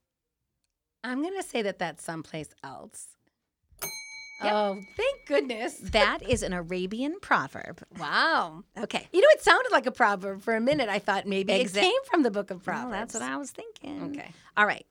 I'm 1.02 1.22
going 1.22 1.36
to 1.36 1.42
say 1.46 1.62
that 1.62 1.78
that's 1.78 2.04
someplace 2.04 2.50
else. 2.62 3.16
Yep. 4.42 4.52
Oh, 4.52 4.80
thank 4.96 5.26
goodness. 5.26 5.76
That 5.90 6.20
is 6.22 6.42
an 6.42 6.52
Arabian 6.52 7.16
proverb. 7.20 7.82
Wow. 7.98 8.64
Okay. 8.78 9.06
You 9.12 9.20
know, 9.20 9.28
it 9.32 9.42
sounded 9.42 9.70
like 9.72 9.86
a 9.86 9.90
proverb 9.92 10.42
for 10.42 10.54
a 10.56 10.60
minute. 10.60 10.88
I 10.88 10.98
thought 10.98 11.26
maybe 11.26 11.52
Exa- 11.52 11.76
it 11.76 11.80
came 11.80 12.04
from 12.10 12.22
the 12.22 12.30
book 12.30 12.50
of 12.50 12.66
Well, 12.66 12.76
Proverbs. 12.76 13.12
that's 13.12 13.14
what 13.14 13.22
I 13.22 13.36
was 13.36 13.50
thinking. 13.50 14.10
Okay. 14.16 14.32
All 14.56 14.66
right. 14.66 14.86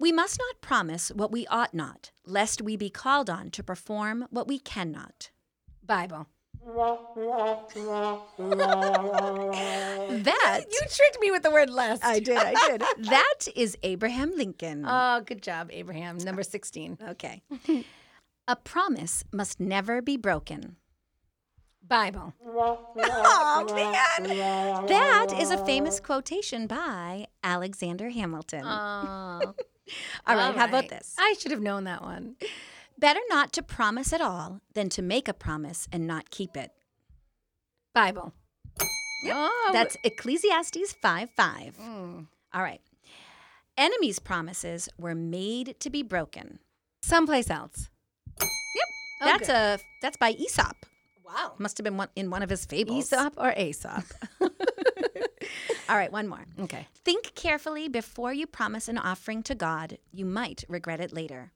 We 0.00 0.10
must 0.10 0.38
not 0.38 0.60
promise 0.60 1.10
what 1.10 1.30
we 1.30 1.46
ought 1.46 1.74
not, 1.74 2.10
lest 2.26 2.60
we 2.60 2.76
be 2.76 2.90
called 2.90 3.30
on 3.30 3.50
to 3.52 3.62
perform 3.62 4.26
what 4.30 4.48
we 4.48 4.58
cannot. 4.58 5.30
Bible. 5.84 6.26
That 10.22 10.64
You 10.70 10.80
tricked 10.90 11.18
me 11.20 11.30
with 11.30 11.42
the 11.42 11.50
word 11.50 11.70
lest. 11.70 12.04
I 12.04 12.18
did, 12.20 12.36
I 12.36 12.54
did. 12.68 12.82
that 13.10 13.48
is 13.56 13.76
Abraham 13.82 14.32
Lincoln. 14.36 14.84
Oh, 14.86 15.20
good 15.24 15.42
job, 15.42 15.70
Abraham. 15.72 16.18
Number 16.18 16.42
16. 16.42 16.98
okay. 17.10 17.42
A 18.48 18.56
promise 18.56 19.24
must 19.32 19.60
never 19.60 20.02
be 20.02 20.16
broken. 20.16 20.76
Bible. 21.86 22.34
Oh, 22.44 23.64
man. 23.74 24.86
That 24.86 25.32
is 25.38 25.50
a 25.50 25.64
famous 25.64 26.00
quotation 26.00 26.66
by 26.66 27.26
Alexander 27.44 28.10
Hamilton. 28.10 28.62
Oh. 28.64 29.54
All 30.26 30.36
right, 30.36 30.54
how 30.54 30.66
about 30.66 30.88
this? 30.88 31.14
I 31.18 31.34
should 31.38 31.50
have 31.52 31.60
known 31.60 31.84
that 31.84 32.02
one. 32.02 32.36
Better 32.98 33.20
not 33.28 33.52
to 33.54 33.62
promise 33.62 34.12
at 34.12 34.20
all 34.20 34.60
than 34.74 34.88
to 34.90 35.02
make 35.02 35.28
a 35.28 35.34
promise 35.34 35.88
and 35.92 36.06
not 36.06 36.30
keep 36.30 36.56
it. 36.56 36.70
Bible. 37.94 38.32
Yep. 39.24 39.34
Oh, 39.36 39.70
That's 39.72 39.96
Ecclesiastes 40.04 40.92
5 41.02 41.30
5. 41.36 41.76
mm. 41.78 42.26
All 42.54 42.62
right. 42.62 42.80
Enemies' 43.76 44.18
promises 44.18 44.88
were 44.98 45.14
made 45.14 45.76
to 45.80 45.90
be 45.90 46.02
broken. 46.02 46.58
someplace 47.02 47.50
else. 47.50 47.88
Oh, 48.44 49.26
that's 49.26 49.48
a 49.48 49.78
that's 50.00 50.16
by 50.16 50.30
Aesop. 50.30 50.84
Wow. 51.24 51.52
Must 51.58 51.78
have 51.78 51.84
been 51.84 51.96
one, 51.96 52.08
in 52.16 52.28
one 52.28 52.42
of 52.42 52.50
his 52.50 52.64
fables. 52.64 52.98
Aesop 53.12 53.34
or 53.36 53.52
Aesop? 53.56 54.04
All 55.88 55.96
right, 55.96 56.10
one 56.12 56.28
more. 56.28 56.44
okay. 56.60 56.86
Think 57.04 57.34
carefully 57.34 57.88
before 57.88 58.32
you 58.32 58.46
promise 58.46 58.88
an 58.88 58.98
offering 58.98 59.42
to 59.44 59.54
God. 59.54 59.98
You 60.12 60.24
might 60.24 60.64
regret 60.68 61.00
it 61.00 61.12
later. 61.12 61.52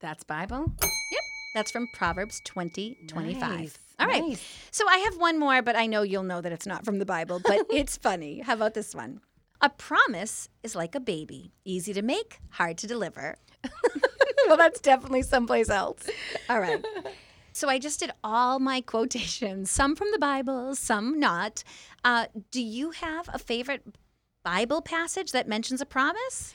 That's 0.00 0.24
Bible. 0.24 0.72
Yep. 0.82 1.22
That's 1.54 1.70
from 1.70 1.86
Proverbs 1.94 2.40
20, 2.44 2.96
25. 3.08 3.40
Nice, 3.40 3.78
All 4.00 4.06
right. 4.06 4.22
nice. 4.22 4.44
So 4.70 4.86
I 4.88 4.98
have 4.98 5.16
one 5.16 5.38
more, 5.38 5.62
but 5.62 5.76
I 5.76 5.86
know 5.86 6.02
you'll 6.02 6.24
know 6.24 6.40
that 6.40 6.52
it's 6.52 6.66
not 6.66 6.84
from 6.84 6.98
the 6.98 7.06
Bible, 7.06 7.40
but 7.44 7.66
it's 7.70 7.96
funny. 7.96 8.40
How 8.40 8.54
about 8.54 8.74
this 8.74 8.94
one? 8.94 9.20
A 9.60 9.70
promise 9.70 10.48
is 10.62 10.74
like 10.74 10.94
a 10.94 11.00
baby 11.00 11.52
easy 11.64 11.92
to 11.94 12.02
make, 12.02 12.40
hard 12.50 12.76
to 12.78 12.86
deliver. 12.88 13.36
well, 14.48 14.56
that's 14.56 14.80
definitely 14.80 15.22
someplace 15.22 15.70
else. 15.70 16.08
All 16.48 16.60
right. 16.60 16.84
So 17.52 17.68
I 17.68 17.78
just 17.78 18.00
did 18.00 18.10
all 18.24 18.58
my 18.58 18.80
quotations, 18.80 19.70
some 19.70 19.94
from 19.94 20.08
the 20.12 20.18
Bible, 20.18 20.74
some 20.74 21.20
not. 21.20 21.62
Uh, 22.02 22.26
do 22.50 22.60
you 22.60 22.90
have 22.90 23.28
a 23.32 23.38
favorite 23.38 23.86
Bible 24.42 24.82
passage 24.82 25.32
that 25.32 25.48
mentions 25.48 25.80
a 25.80 25.86
promise? 25.86 26.52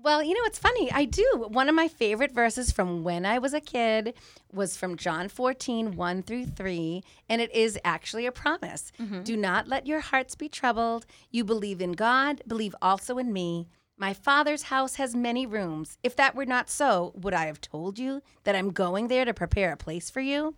Well, 0.00 0.22
you 0.22 0.32
know, 0.32 0.40
it's 0.44 0.58
funny. 0.58 0.90
I 0.92 1.04
do. 1.04 1.46
One 1.48 1.68
of 1.68 1.74
my 1.74 1.88
favorite 1.88 2.32
verses 2.32 2.70
from 2.72 3.02
when 3.04 3.26
I 3.26 3.38
was 3.38 3.52
a 3.52 3.60
kid 3.60 4.14
was 4.52 4.76
from 4.76 4.96
John 4.96 5.28
14, 5.28 5.96
1 5.96 6.22
through 6.22 6.46
3, 6.46 7.02
and 7.28 7.42
it 7.42 7.52
is 7.54 7.78
actually 7.84 8.24
a 8.24 8.32
promise. 8.32 8.92
Do 9.24 9.36
not 9.36 9.68
let 9.68 9.86
your 9.86 10.00
hearts 10.00 10.34
be 10.34 10.48
troubled. 10.48 11.04
You 11.30 11.44
believe 11.44 11.80
in 11.80 11.92
God, 11.92 12.42
believe 12.46 12.74
also 12.80 13.18
in 13.18 13.32
me. 13.32 13.68
My 14.00 14.14
Father's 14.14 14.64
house 14.64 14.94
has 14.94 15.14
many 15.14 15.44
rooms. 15.44 15.98
If 16.04 16.14
that 16.16 16.36
were 16.36 16.46
not 16.46 16.70
so, 16.70 17.12
would 17.16 17.34
I 17.34 17.46
have 17.46 17.60
told 17.60 17.98
you 17.98 18.22
that 18.44 18.54
I'm 18.54 18.70
going 18.70 19.08
there 19.08 19.24
to 19.24 19.34
prepare 19.34 19.72
a 19.72 19.76
place 19.76 20.08
for 20.08 20.20
you? 20.20 20.54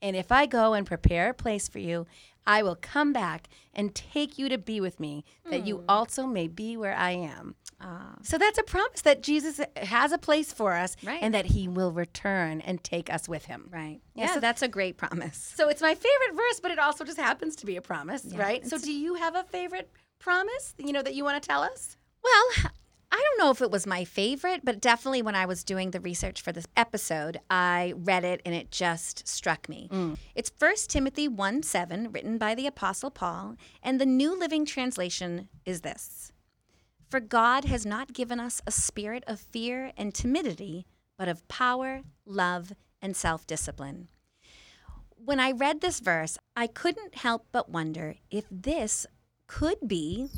And 0.00 0.16
if 0.16 0.32
I 0.32 0.46
go 0.46 0.72
and 0.72 0.86
prepare 0.86 1.30
a 1.30 1.34
place 1.34 1.68
for 1.68 1.80
you, 1.80 2.06
I 2.46 2.62
will 2.62 2.76
come 2.76 3.12
back 3.12 3.48
and 3.74 3.94
take 3.94 4.38
you 4.38 4.48
to 4.48 4.56
be 4.56 4.80
with 4.80 4.98
me, 4.98 5.24
that 5.50 5.66
you 5.66 5.78
hmm. 5.78 5.84
also 5.86 6.24
may 6.24 6.48
be 6.48 6.78
where 6.78 6.94
I 6.94 7.10
am. 7.10 7.56
Ah. 7.78 8.14
So 8.22 8.38
that's 8.38 8.58
a 8.58 8.62
promise 8.62 9.02
that 9.02 9.22
Jesus 9.22 9.60
has 9.76 10.12
a 10.12 10.18
place 10.18 10.50
for 10.50 10.72
us 10.72 10.96
Right. 11.04 11.18
and 11.20 11.34
that 11.34 11.46
he 11.46 11.68
will 11.68 11.92
return 11.92 12.62
and 12.62 12.82
take 12.82 13.12
us 13.12 13.28
with 13.28 13.44
him. 13.44 13.68
Right. 13.70 14.00
Yeah, 14.14 14.24
Yeah, 14.24 14.34
so- 14.34 14.40
that's 14.40 14.62
a 14.62 14.68
great 14.68 14.96
promise. 14.96 15.52
So 15.56 15.68
it's 15.68 15.82
my 15.82 15.94
favorite 15.94 16.34
verse, 16.34 16.58
but 16.60 16.70
it 16.70 16.78
also 16.78 17.04
just 17.04 17.18
happens 17.18 17.54
to 17.56 17.66
be 17.66 17.76
a 17.76 17.82
promise, 17.82 18.24
right? 18.34 18.66
So 18.66 18.78
do 18.78 18.92
you 18.92 19.14
have 19.14 19.34
a 19.34 19.44
favorite 19.44 19.90
promise, 20.18 20.74
you 20.78 20.92
know, 20.92 21.02
that 21.02 21.14
you 21.14 21.24
want 21.24 21.42
to 21.42 21.46
tell 21.46 21.62
us? 21.62 21.98
Well, 22.22 22.70
I 23.10 23.16
don't 23.16 23.44
know 23.44 23.50
if 23.50 23.62
it 23.62 23.70
was 23.70 23.86
my 23.86 24.04
favorite, 24.04 24.60
but 24.64 24.80
definitely 24.80 25.22
when 25.22 25.34
I 25.34 25.46
was 25.46 25.64
doing 25.64 25.90
the 25.90 26.00
research 26.00 26.42
for 26.42 26.52
this 26.52 26.66
episode, 26.76 27.40
I 27.48 27.94
read 27.96 28.24
it 28.24 28.42
and 28.44 28.54
it 28.54 28.70
just 28.70 29.26
struck 29.26 29.68
me. 29.68 29.88
Mm. 29.90 30.18
It's 30.34 30.52
1 30.58 30.74
Timothy 30.88 31.26
1 31.26 31.62
7, 31.62 32.12
written 32.12 32.36
by 32.36 32.54
the 32.54 32.66
Apostle 32.66 33.10
Paul, 33.10 33.56
and 33.82 33.98
the 33.98 34.06
New 34.06 34.38
Living 34.38 34.66
Translation 34.66 35.48
is 35.64 35.80
this 35.80 36.32
For 37.08 37.18
God 37.18 37.64
has 37.64 37.86
not 37.86 38.12
given 38.12 38.38
us 38.38 38.60
a 38.66 38.70
spirit 38.70 39.24
of 39.26 39.40
fear 39.40 39.92
and 39.96 40.14
timidity, 40.14 40.86
but 41.16 41.28
of 41.28 41.48
power, 41.48 42.02
love, 42.26 42.72
and 43.00 43.16
self 43.16 43.46
discipline. 43.46 44.08
When 45.16 45.40
I 45.40 45.52
read 45.52 45.80
this 45.80 46.00
verse, 46.00 46.36
I 46.54 46.66
couldn't 46.66 47.16
help 47.16 47.46
but 47.52 47.70
wonder 47.70 48.16
if 48.30 48.44
this 48.50 49.06
could 49.46 49.78
be 49.86 50.28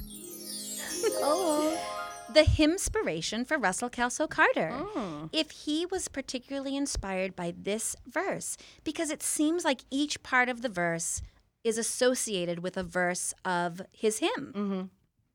oh. 1.19 2.00
The 2.35 2.43
hymnspiration 2.43 3.47
for 3.47 3.59
Russell 3.59 3.89
Kelso 3.89 4.27
Carter. 4.27 4.73
Mm. 4.73 5.31
If 5.33 5.51
he 5.51 5.87
was 5.87 6.09
particularly 6.09 6.77
inspired 6.77 7.35
by 7.37 7.55
this 7.57 7.97
verse, 8.07 8.57
because 8.85 9.11
it 9.11 9.23
seems 9.23 9.65
like 9.65 9.85
each 9.91 10.23
part 10.23 10.49
of 10.49 10.63
the 10.63 10.69
verse 10.69 11.23
is 11.65 11.79
associated 11.79 12.61
with 12.61 12.77
a 12.77 12.83
verse 12.83 13.35
of 13.45 13.83
his 13.93 14.19
hymn. 14.19 14.53
Mm-hmm. 14.55 14.83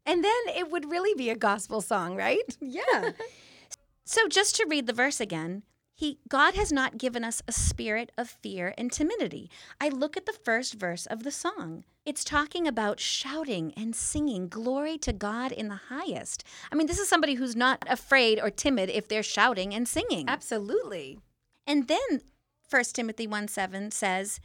And 0.08 0.24
then 0.24 0.42
it 0.56 0.72
would 0.72 0.90
really 0.90 1.14
be 1.16 1.30
a 1.30 1.36
gospel 1.36 1.82
song, 1.82 2.16
right? 2.16 2.58
Yeah. 2.62 3.12
so 4.06 4.28
just 4.28 4.56
to 4.58 4.66
read 4.70 4.88
the 4.88 4.94
verse 4.94 5.20
again, 5.20 5.64
he 5.96 6.20
God 6.28 6.56
has 6.56 6.72
not 6.72 6.98
given 6.98 7.24
us 7.24 7.42
a 7.48 7.54
spirit 7.54 8.12
of 8.18 8.30
fear 8.30 8.74
and 8.78 8.92
timidity. 8.92 9.50
I 9.80 9.90
look 9.90 10.18
at 10.18 10.26
the 10.26 10.34
first 10.34 10.74
verse 10.74 11.06
of 11.06 11.24
the 11.24 11.32
song. 11.32 11.86
It's 12.06 12.24
talking 12.24 12.68
about 12.68 13.00
shouting 13.00 13.74
and 13.76 13.96
singing 13.96 14.50
glory 14.50 14.98
to 15.00 15.14
God 15.14 15.52
in 15.52 15.70
the 15.70 15.80
highest. 15.90 16.44
I 16.72 16.76
mean, 16.76 16.86
this 16.86 17.00
is 17.00 17.08
somebody 17.08 17.36
who's 17.36 17.56
not 17.56 17.84
afraid 17.90 18.40
or 18.40 18.52
timid 18.52 18.90
if 18.90 19.08
they're 19.08 19.24
shouting 19.24 19.74
and 19.74 19.88
singing. 19.88 20.26
Absolutely. 20.28 21.20
And 21.66 21.88
then 21.88 22.22
1 22.70 22.84
Timothy 22.94 23.26
1 23.26 23.48
7 23.48 23.90
says, 23.92 24.40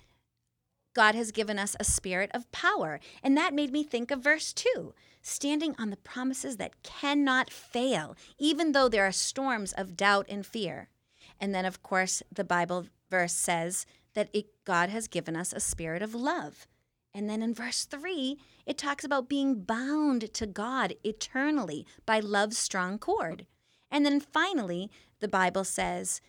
God 0.94 1.14
has 1.14 1.32
given 1.32 1.58
us 1.58 1.76
a 1.78 1.84
spirit 1.84 2.30
of 2.32 2.50
power. 2.52 3.00
And 3.22 3.36
that 3.36 3.54
made 3.54 3.72
me 3.72 3.82
think 3.82 4.10
of 4.10 4.22
verse 4.22 4.52
2 4.52 4.94
standing 5.22 5.74
on 5.78 5.90
the 5.90 5.96
promises 5.98 6.56
that 6.56 6.82
cannot 6.82 7.50
fail, 7.50 8.16
even 8.38 8.72
though 8.72 8.88
there 8.88 9.06
are 9.06 9.12
storms 9.12 9.72
of 9.74 9.96
doubt 9.96 10.24
and 10.30 10.46
fear. 10.46 10.88
And 11.40 11.55
then, 11.55 11.64
of 11.64 11.83
course, 11.83 12.22
the 12.31 12.44
Bible 12.44 12.87
verse 13.11 13.33
says 13.33 13.87
that 14.14 14.29
it, 14.33 14.46
God 14.64 14.90
has 14.90 15.09
given 15.09 15.37
us 15.37 15.53
a 15.53 15.61
spirit 15.61 16.03
of 16.03 16.14
love. 16.14 16.66
And 17.14 17.29
then 17.29 17.42
in 17.42 17.55
verse 17.55 17.85
3, 17.87 18.38
it 18.66 18.79
talks 18.79 19.05
about 19.05 19.29
being 19.29 19.62
bound 19.62 20.33
to 20.35 20.46
God 20.46 20.94
eternally 21.03 21.87
by 22.07 22.20
love's 22.20 22.59
strong 22.59 22.98
cord. 22.98 23.46
And 23.90 24.07
then 24.07 24.20
finally, 24.20 24.90
the 25.18 25.29
Bible 25.29 25.64
says, 25.64 26.20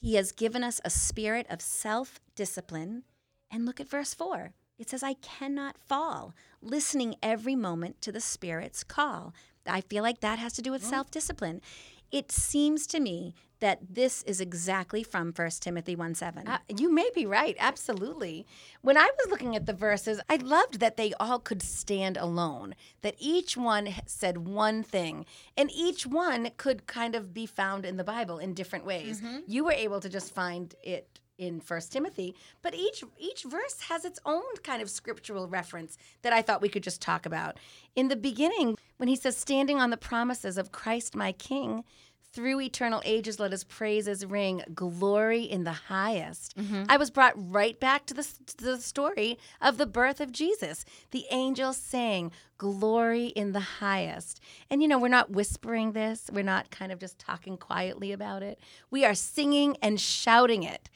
He 0.00 0.14
has 0.14 0.32
given 0.32 0.64
us 0.64 0.80
a 0.84 0.90
spirit 0.90 1.46
of 1.50 1.60
self 1.60 2.20
discipline. 2.34 3.02
And 3.50 3.66
look 3.66 3.80
at 3.80 3.90
verse 3.90 4.14
4. 4.14 4.52
It 4.78 4.90
says, 4.90 5.02
I 5.02 5.14
cannot 5.14 5.78
fall, 5.78 6.34
listening 6.60 7.16
every 7.22 7.56
moment 7.56 8.00
to 8.02 8.12
the 8.12 8.20
Spirit's 8.20 8.84
call. 8.84 9.34
I 9.66 9.80
feel 9.80 10.02
like 10.02 10.20
that 10.20 10.38
has 10.38 10.52
to 10.54 10.62
do 10.62 10.70
with 10.70 10.82
mm. 10.82 10.90
self 10.90 11.10
discipline. 11.10 11.60
It 12.10 12.30
seems 12.32 12.86
to 12.88 13.00
me 13.00 13.34
that 13.60 13.80
this 13.88 14.22
is 14.24 14.40
exactly 14.40 15.02
from 15.02 15.32
1 15.34 15.50
Timothy 15.60 15.96
1 15.96 16.14
7. 16.14 16.46
Uh, 16.46 16.58
you 16.68 16.92
may 16.92 17.08
be 17.14 17.24
right. 17.26 17.56
Absolutely. 17.58 18.46
When 18.82 18.96
I 18.98 19.08
was 19.18 19.30
looking 19.30 19.56
at 19.56 19.66
the 19.66 19.72
verses, 19.72 20.20
I 20.28 20.36
loved 20.36 20.80
that 20.80 20.96
they 20.96 21.14
all 21.18 21.38
could 21.38 21.62
stand 21.62 22.16
alone, 22.16 22.74
that 23.00 23.14
each 23.18 23.56
one 23.56 23.94
said 24.06 24.46
one 24.46 24.82
thing, 24.82 25.24
and 25.56 25.70
each 25.74 26.06
one 26.06 26.50
could 26.58 26.86
kind 26.86 27.14
of 27.14 27.32
be 27.32 27.46
found 27.46 27.86
in 27.86 27.96
the 27.96 28.04
Bible 28.04 28.38
in 28.38 28.52
different 28.54 28.84
ways. 28.84 29.22
You 29.46 29.64
were 29.64 29.72
able 29.72 30.00
to 30.00 30.08
just 30.08 30.34
find 30.34 30.74
it 30.82 31.20
in 31.38 31.60
First 31.60 31.92
Timothy, 31.92 32.34
but 32.62 32.74
each 32.74 33.04
each 33.18 33.44
verse 33.44 33.80
has 33.88 34.04
its 34.04 34.18
own 34.24 34.42
kind 34.62 34.82
of 34.82 34.90
scriptural 34.90 35.48
reference 35.48 35.98
that 36.22 36.32
I 36.32 36.42
thought 36.42 36.62
we 36.62 36.68
could 36.68 36.82
just 36.82 37.02
talk 37.02 37.26
about. 37.26 37.58
In 37.94 38.08
the 38.08 38.16
beginning, 38.16 38.76
when 38.96 39.08
he 39.08 39.16
says 39.16 39.36
standing 39.36 39.78
on 39.78 39.90
the 39.90 39.96
promises 39.96 40.58
of 40.58 40.72
Christ 40.72 41.14
my 41.14 41.32
king, 41.32 41.84
through 42.32 42.60
eternal 42.60 43.00
ages 43.06 43.40
let 43.40 43.52
his 43.52 43.64
praises 43.64 44.26
ring 44.26 44.62
glory 44.74 45.42
in 45.42 45.64
the 45.64 45.72
highest 45.72 46.54
mm-hmm. 46.58 46.82
i 46.86 46.96
was 46.96 47.08
brought 47.08 47.32
right 47.36 47.80
back 47.80 48.04
to 48.04 48.12
the, 48.12 48.28
to 48.58 48.62
the 48.62 48.78
story 48.78 49.38
of 49.62 49.78
the 49.78 49.86
birth 49.86 50.20
of 50.20 50.32
jesus 50.32 50.84
the 51.12 51.24
angels 51.30 51.78
sang 51.78 52.30
glory 52.58 53.26
in 53.26 53.52
the 53.52 53.60
highest. 53.60 54.40
And 54.70 54.82
you 54.82 54.88
know 54.88 54.98
we're 54.98 55.08
not 55.08 55.30
whispering 55.30 55.92
this. 55.92 56.30
We're 56.32 56.44
not 56.44 56.70
kind 56.70 56.92
of 56.92 56.98
just 56.98 57.18
talking 57.18 57.56
quietly 57.56 58.12
about 58.12 58.42
it. 58.42 58.58
We 58.90 59.04
are 59.04 59.14
singing 59.14 59.76
and 59.82 60.00
shouting 60.00 60.62
it 60.62 60.88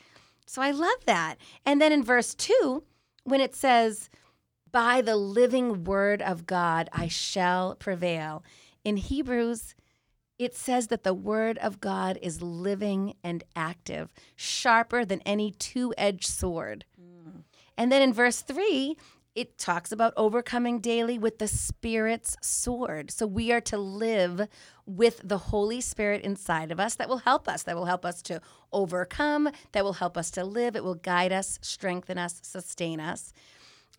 so 0.51 0.61
i 0.63 0.71
love 0.71 1.05
that 1.07 1.37
and 1.65 1.81
then 1.81 1.93
in 1.93 2.03
verse 2.03 2.35
2 2.35 2.83
when 3.25 3.41
it 3.41 3.55
says 3.55 4.11
by 4.73 5.01
the 5.01 5.17
living 5.17 5.85
word 5.85 6.21
of 6.23 6.47
god 6.47 6.89
i 6.93 7.07
shall 7.07 7.75
prevail 7.77 8.43
in 8.85 8.97
hebrews 8.97 9.75
it 10.41 10.55
says 10.55 10.87
that 10.87 11.05
the 11.05 11.13
word 11.13 11.59
of 11.59 11.83
God 11.83 12.19
is 12.23 12.41
living 12.41 13.13
and 13.23 13.45
active, 13.55 14.09
sharper 14.35 15.05
than 15.05 15.21
any 15.27 15.51
two 15.51 15.93
edged 15.99 16.25
sword. 16.25 16.87
Mm. 16.99 17.43
And 17.77 17.93
then 17.93 18.01
in 18.01 18.15
verse 18.15 18.41
three, 18.41 18.97
it 19.35 19.59
talks 19.59 19.93
about 19.93 20.13
overcoming 20.17 20.81
daily 20.81 21.19
with 21.19 21.39
the 21.39 21.47
Spirit's 21.47 22.37
sword. 22.43 23.11
So 23.11 23.27
we 23.27 23.53
are 23.53 23.61
to 23.63 23.79
live 23.79 24.49
with 24.87 25.21
the 25.25 25.39
Holy 25.39 25.81
Spirit 25.81 26.23
inside 26.23 26.73
of 26.73 26.81
us 26.81 26.97
that 26.97 27.09
will 27.09 27.19
help 27.19 27.49
us, 27.49 27.63
that 27.63 27.77
will 27.77 27.85
help 27.85 28.05
us 28.05 28.23
to 28.23 28.41
overcome, 28.73 29.49
that 29.73 29.85
will 29.85 29.95
help 29.95 30.17
us 30.17 30.31
to 30.33 30.45
live. 30.45 30.75
It 30.75 30.83
will 30.83 30.97
guide 30.97 31.33
us, 31.33 31.59
strengthen 31.63 32.19
us, 32.19 32.41
sustain 32.43 32.99
us. 32.99 33.33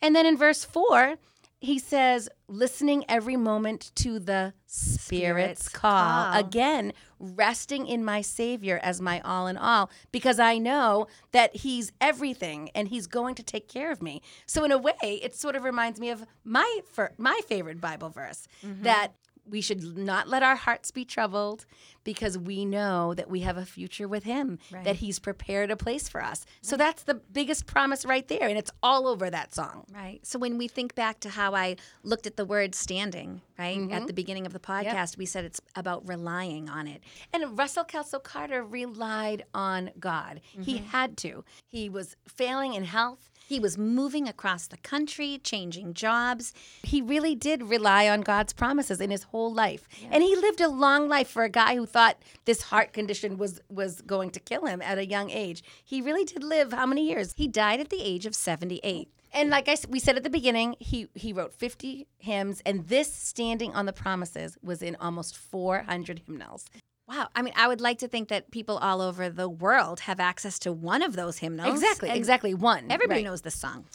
And 0.01 0.15
then 0.15 0.25
in 0.25 0.37
verse 0.37 0.65
four, 0.65 1.15
he 1.59 1.77
says, 1.77 2.27
listening 2.47 3.05
every 3.07 3.37
moment 3.37 3.91
to 3.95 4.17
the 4.17 4.53
Spirit's, 4.65 5.03
Spirit's 5.05 5.69
call. 5.69 5.91
call. 5.91 6.39
Again, 6.39 6.91
resting 7.21 7.87
in 7.87 8.03
my 8.03 8.21
Savior 8.21 8.79
as 8.81 8.99
my 8.99 9.21
all 9.21 9.47
in 9.47 9.57
all, 9.57 9.89
because 10.11 10.39
I 10.39 10.57
know 10.57 11.07
that 11.31 11.57
He's 11.57 11.91
everything 12.01 12.69
and 12.75 12.87
He's 12.87 13.07
going 13.07 13.35
to 13.35 13.43
take 13.43 13.67
care 13.67 13.91
of 13.91 14.01
me. 14.01 14.21
So, 14.45 14.63
in 14.63 14.71
a 14.71 14.77
way, 14.77 14.93
it 15.01 15.35
sort 15.35 15.55
of 15.55 15.63
reminds 15.63 15.99
me 15.99 16.09
of 16.09 16.25
my, 16.43 16.81
my 17.17 17.39
favorite 17.47 17.79
Bible 17.79 18.09
verse 18.09 18.47
mm-hmm. 18.65 18.83
that 18.83 19.13
we 19.51 19.61
should 19.61 19.97
not 19.97 20.27
let 20.27 20.41
our 20.41 20.55
hearts 20.55 20.89
be 20.89 21.05
troubled 21.05 21.65
because 22.03 22.37
we 22.37 22.65
know 22.65 23.13
that 23.13 23.29
we 23.29 23.41
have 23.41 23.57
a 23.57 23.65
future 23.65 24.07
with 24.07 24.23
him 24.23 24.57
that 24.83 24.95
he's 24.95 25.19
prepared 25.19 25.69
a 25.69 25.75
place 25.75 26.09
for 26.09 26.23
us. 26.23 26.45
So 26.61 26.77
that's 26.77 27.03
the 27.03 27.15
biggest 27.15 27.67
promise 27.67 28.05
right 28.05 28.27
there 28.27 28.47
and 28.47 28.57
it's 28.57 28.71
all 28.81 29.07
over 29.07 29.29
that 29.29 29.53
song. 29.53 29.85
Right. 29.93 30.19
So 30.23 30.39
when 30.39 30.57
we 30.57 30.67
think 30.67 30.95
back 30.95 31.19
to 31.19 31.29
how 31.29 31.53
I 31.53 31.75
looked 32.03 32.25
at 32.25 32.37
the 32.37 32.45
word 32.45 32.73
standing, 32.73 33.41
right, 33.59 33.77
at 33.77 33.83
mm-hmm. 33.83 34.05
the 34.05 34.13
beginning 34.13 34.45
of 34.45 34.53
the 34.53 34.59
podcast, 34.59 35.17
we 35.17 35.25
said 35.25 35.45
it's 35.45 35.61
about 35.75 36.07
relying 36.07 36.69
on 36.69 36.87
it. 36.87 37.03
and 37.33 37.57
russell 37.57 37.83
kelso 37.83 38.19
carter 38.19 38.63
relied 38.63 39.43
on 39.53 39.91
god. 39.99 40.41
He 40.61 40.75
mm-hmm. 40.75 40.85
had 40.85 41.17
to. 41.17 41.43
He 41.67 41.89
was 41.89 42.15
failing 42.27 42.73
in 42.73 42.85
health 42.85 43.30
He 43.51 43.59
was 43.59 43.77
moving 43.77 44.29
across 44.29 44.67
the 44.67 44.77
country, 44.77 45.37
changing 45.43 45.93
jobs. 45.93 46.53
He 46.83 47.01
really 47.01 47.35
did 47.35 47.63
rely 47.63 48.07
on 48.07 48.21
God's 48.21 48.53
promises 48.53 49.01
in 49.01 49.11
his 49.11 49.23
whole 49.23 49.53
life. 49.53 49.89
And 50.09 50.23
he 50.23 50.37
lived 50.37 50.61
a 50.61 50.69
long 50.69 51.09
life 51.09 51.27
for 51.27 51.43
a 51.43 51.49
guy 51.49 51.75
who 51.75 51.85
thought 51.85 52.15
this 52.45 52.61
heart 52.61 52.93
condition 52.93 53.37
was 53.37 53.59
was 53.67 53.99
going 54.03 54.29
to 54.29 54.39
kill 54.39 54.67
him 54.67 54.81
at 54.81 54.97
a 54.97 55.05
young 55.05 55.29
age. 55.29 55.65
He 55.83 56.01
really 56.01 56.23
did 56.23 56.45
live 56.45 56.71
how 56.71 56.85
many 56.85 57.05
years? 57.05 57.33
He 57.35 57.49
died 57.49 57.81
at 57.81 57.89
the 57.89 58.01
age 58.01 58.25
of 58.25 58.35
78. 58.35 59.09
And 59.33 59.49
like 59.49 59.67
I 59.67 59.75
we 59.89 59.99
said 59.99 60.15
at 60.15 60.23
the 60.23 60.29
beginning, 60.29 60.77
he 60.79 61.09
he 61.13 61.33
wrote 61.33 61.53
50 61.53 62.07
hymns 62.19 62.61
and 62.65 62.87
this 62.87 63.13
standing 63.13 63.73
on 63.73 63.85
the 63.85 63.91
promises 63.91 64.57
was 64.63 64.81
in 64.81 64.95
almost 64.95 65.35
400 65.35 66.21
hymnals. 66.25 66.67
Wow. 67.11 67.27
I 67.35 67.41
mean, 67.41 67.53
I 67.57 67.67
would 67.67 67.81
like 67.81 67.99
to 67.99 68.07
think 68.07 68.29
that 68.29 68.51
people 68.51 68.77
all 68.77 69.01
over 69.01 69.29
the 69.29 69.49
world 69.49 69.99
have 70.01 70.21
access 70.21 70.57
to 70.59 70.71
one 70.71 71.01
of 71.01 71.17
those 71.17 71.39
hymnals. 71.39 71.73
Exactly, 71.73 72.07
and 72.07 72.17
exactly 72.17 72.53
one. 72.53 72.89
Everybody 72.89 73.19
Right. 73.19 73.25
knows 73.25 73.41
this 73.41 73.55
song. 73.55 73.85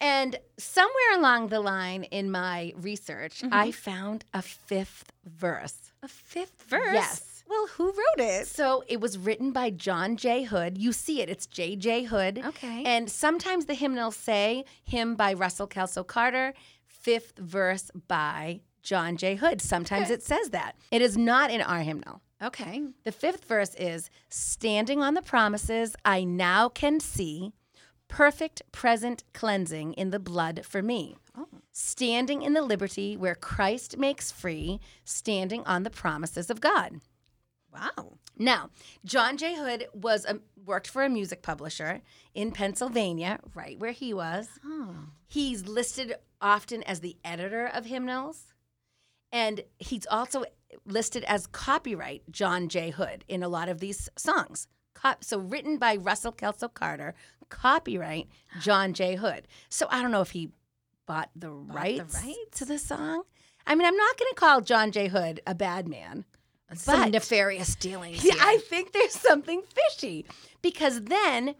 And 0.00 0.38
somewhere 0.56 1.16
along 1.16 1.48
the 1.48 1.60
line 1.60 2.04
in 2.04 2.30
my 2.30 2.72
research, 2.74 3.44
I 3.44 3.68
mm-hmm. 3.68 3.70
found 3.72 4.24
a 4.32 4.40
fifth 4.40 5.12
verse. 5.24 5.92
A 6.02 6.08
fifth 6.08 6.62
verse? 6.62 6.94
Yes. 6.94 7.44
Well, 7.46 7.66
who 7.76 7.88
wrote 7.88 8.26
it? 8.26 8.46
So 8.46 8.82
it 8.88 9.00
was 9.00 9.18
written 9.18 9.52
by 9.52 9.68
John 9.68 10.16
J. 10.16 10.44
Hood. 10.44 10.78
You 10.78 10.92
see 10.92 11.20
it, 11.20 11.28
it's 11.28 11.46
J. 11.46 11.76
J. 11.76 12.04
Hood. 12.04 12.42
Okay. 12.42 12.82
And 12.84 13.10
sometimes 13.10 13.66
the 13.66 13.74
hymnals 13.74 14.16
say 14.16 14.64
hymn 14.82 15.14
by 15.14 15.34
Russell 15.34 15.66
Kelso 15.66 16.02
Carter, 16.02 16.54
fifth 16.86 17.38
verse 17.38 17.90
by 18.08 18.62
John 18.82 19.16
J. 19.16 19.36
Hood. 19.36 19.60
Sometimes 19.60 20.10
it 20.10 20.22
says 20.22 20.50
that. 20.50 20.76
It 20.90 21.02
is 21.02 21.16
not 21.16 21.50
in 21.50 21.60
our 21.60 21.80
hymnal. 21.80 22.22
Okay. 22.42 22.82
The 23.04 23.12
fifth 23.12 23.44
verse 23.44 23.74
is 23.74 24.10
Standing 24.28 25.00
on 25.02 25.14
the 25.14 25.22
promises 25.22 25.94
I 26.04 26.24
now 26.24 26.68
can 26.68 26.98
see, 26.98 27.52
perfect 28.08 28.62
present 28.72 29.24
cleansing 29.32 29.94
in 29.94 30.10
the 30.10 30.18
blood 30.18 30.64
for 30.64 30.82
me. 30.82 31.16
Oh. 31.36 31.46
Standing 31.72 32.42
in 32.42 32.52
the 32.52 32.62
liberty 32.62 33.16
where 33.16 33.34
Christ 33.34 33.96
makes 33.96 34.30
free, 34.30 34.80
standing 35.04 35.62
on 35.64 35.84
the 35.84 35.90
promises 35.90 36.50
of 36.50 36.60
God. 36.60 37.00
Wow. 37.72 38.18
Now, 38.36 38.70
John 39.04 39.36
J. 39.36 39.54
Hood 39.54 39.86
was 39.94 40.24
a, 40.26 40.40
worked 40.64 40.88
for 40.88 41.04
a 41.04 41.08
music 41.08 41.42
publisher 41.42 42.02
in 42.34 42.50
Pennsylvania, 42.52 43.38
right 43.54 43.78
where 43.78 43.92
he 43.92 44.12
was. 44.12 44.48
He's 45.26 45.66
listed 45.66 46.16
often 46.40 46.82
as 46.82 47.00
the 47.00 47.16
editor 47.24 47.66
of 47.66 47.86
hymnals, 47.86 48.52
and 49.30 49.62
he's 49.78 50.06
also 50.06 50.44
listed 50.86 51.24
as 51.24 51.46
copyright 51.46 52.22
John 52.30 52.68
J. 52.68 52.90
Hood 52.90 53.24
in 53.28 53.42
a 53.42 53.48
lot 53.48 53.68
of 53.68 53.80
these 53.80 54.08
songs. 54.16 54.66
Co- 54.94 55.14
so 55.20 55.38
written 55.38 55.78
by 55.78 55.96
Russell 55.96 56.32
Kelso 56.32 56.68
Carter, 56.68 57.14
copyright 57.48 58.28
John 58.60 58.92
J. 58.94 59.16
Hood. 59.16 59.46
So 59.68 59.86
I 59.90 60.02
don't 60.02 60.10
know 60.10 60.20
if 60.20 60.30
he 60.30 60.50
bought 61.06 61.30
the 61.36 61.50
rights, 61.50 62.22
rights? 62.24 62.58
to 62.58 62.64
the 62.64 62.78
song. 62.78 63.22
I 63.66 63.74
mean, 63.74 63.86
I'm 63.86 63.96
not 63.96 64.18
going 64.18 64.30
to 64.30 64.34
call 64.36 64.60
John 64.60 64.90
J. 64.92 65.08
Hood 65.08 65.40
a 65.46 65.54
bad 65.54 65.88
man. 65.88 66.24
Some 66.74 67.00
But- 67.02 67.10
nefarious 67.10 67.74
dealings. 67.74 68.24
Yeah, 68.24 68.32
here. 68.32 68.42
I 68.42 68.56
think 68.58 68.92
there's 68.92 69.12
something 69.12 69.62
fishy 69.62 70.24
because 70.62 71.02
then 71.02 71.54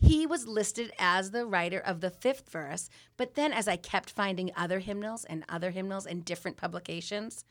he 0.00 0.26
was 0.26 0.46
listed 0.46 0.92
as 0.98 1.30
the 1.30 1.46
writer 1.46 1.80
of 1.80 2.00
the 2.00 2.10
fifth 2.10 2.50
verse. 2.50 2.88
But 3.16 3.34
then, 3.34 3.52
as 3.52 3.66
I 3.66 3.76
kept 3.76 4.10
finding 4.10 4.52
other 4.56 4.78
hymnals 4.78 5.24
and 5.24 5.44
other 5.48 5.70
hymnals 5.70 6.06
in 6.06 6.20
different 6.20 6.56
publications, 6.56 7.44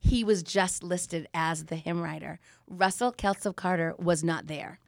he 0.00 0.24
was 0.24 0.42
just 0.42 0.82
listed 0.82 1.28
as 1.34 1.66
the 1.66 1.76
hymn 1.76 2.00
writer. 2.00 2.40
Russell 2.66 3.12
Kelso 3.12 3.52
Carter 3.52 3.94
was 3.98 4.24
not 4.24 4.46
there. 4.46 4.80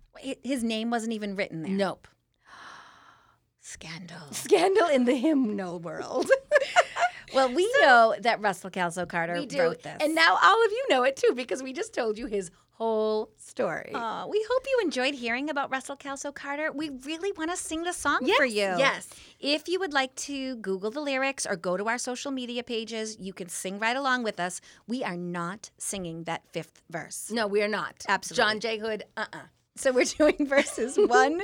His 0.43 0.65
name 0.65 0.91
wasn't 0.91 1.13
even 1.13 1.37
written 1.37 1.63
there. 1.63 1.73
Nope. 1.73 2.09
Scandal. 3.61 4.33
Scandal 4.33 4.89
in 4.89 5.05
the 5.05 5.15
hymnal 5.15 5.79
world. 5.79 6.31
Well, 7.35 7.53
we 7.53 7.71
know 7.81 8.15
that 8.21 8.41
Russell 8.41 8.71
Kelso 8.71 9.07
Carter 9.07 9.35
we 9.35 9.47
do. 9.47 9.61
wrote 9.61 9.83
this. 9.83 9.97
And 10.01 10.15
now 10.15 10.39
all 10.43 10.65
of 10.65 10.71
you 10.71 10.87
know 10.91 11.03
it 11.05 11.17
too 11.17 11.33
because 11.35 11.63
we 11.63 11.73
just 11.73 11.95
told 11.95 12.19
you 12.19 12.27
his 12.27 12.51
whole 12.77 13.31
story. 13.37 13.93
Aw, 13.95 14.27
we 14.27 14.45
hope 14.51 14.63
you 14.67 14.81
enjoyed 14.83 15.15
hearing 15.15 15.49
about 15.51 15.71
Russell 15.71 15.95
Kelso 15.95 16.33
Carter. 16.33 16.73
We 16.73 16.89
really 17.05 17.31
want 17.33 17.51
to 17.51 17.57
sing 17.57 17.83
the 17.85 17.93
song 17.93 18.21
Yes, 18.23 18.37
for 18.39 18.45
you. 18.47 18.75
yes. 18.79 19.09
If 19.39 19.69
you 19.69 19.79
would 19.79 19.93
like 19.93 20.15
to 20.17 20.57
Google 20.57 20.91
the 20.91 21.01
lyrics 21.01 21.47
or 21.47 21.55
go 21.57 21.77
to 21.77 21.87
our 21.89 21.99
social 21.99 22.33
media 22.33 22.63
pages, 22.63 23.17
you 23.21 23.33
can 23.33 23.49
sing 23.49 23.79
right 23.79 23.97
along 23.97 24.25
with 24.25 24.41
us. 24.41 24.61
We 24.89 25.05
are 25.05 25.17
not 25.17 25.71
singing 25.79 26.25
that 26.25 26.43
fifth 26.53 26.83
verse. 26.91 27.31
no, 27.31 27.47
we 27.47 27.63
are 27.63 27.69
not. 27.69 28.05
Absolutely. 28.09 28.43
John 28.43 28.61
J. 28.61 28.79
Hood, 28.79 29.05
uh 29.17 29.27
uh 29.33 29.39
So 29.77 29.93
we're 29.93 30.05
doing 30.19 30.47
verses 30.47 30.97
one 31.07 31.43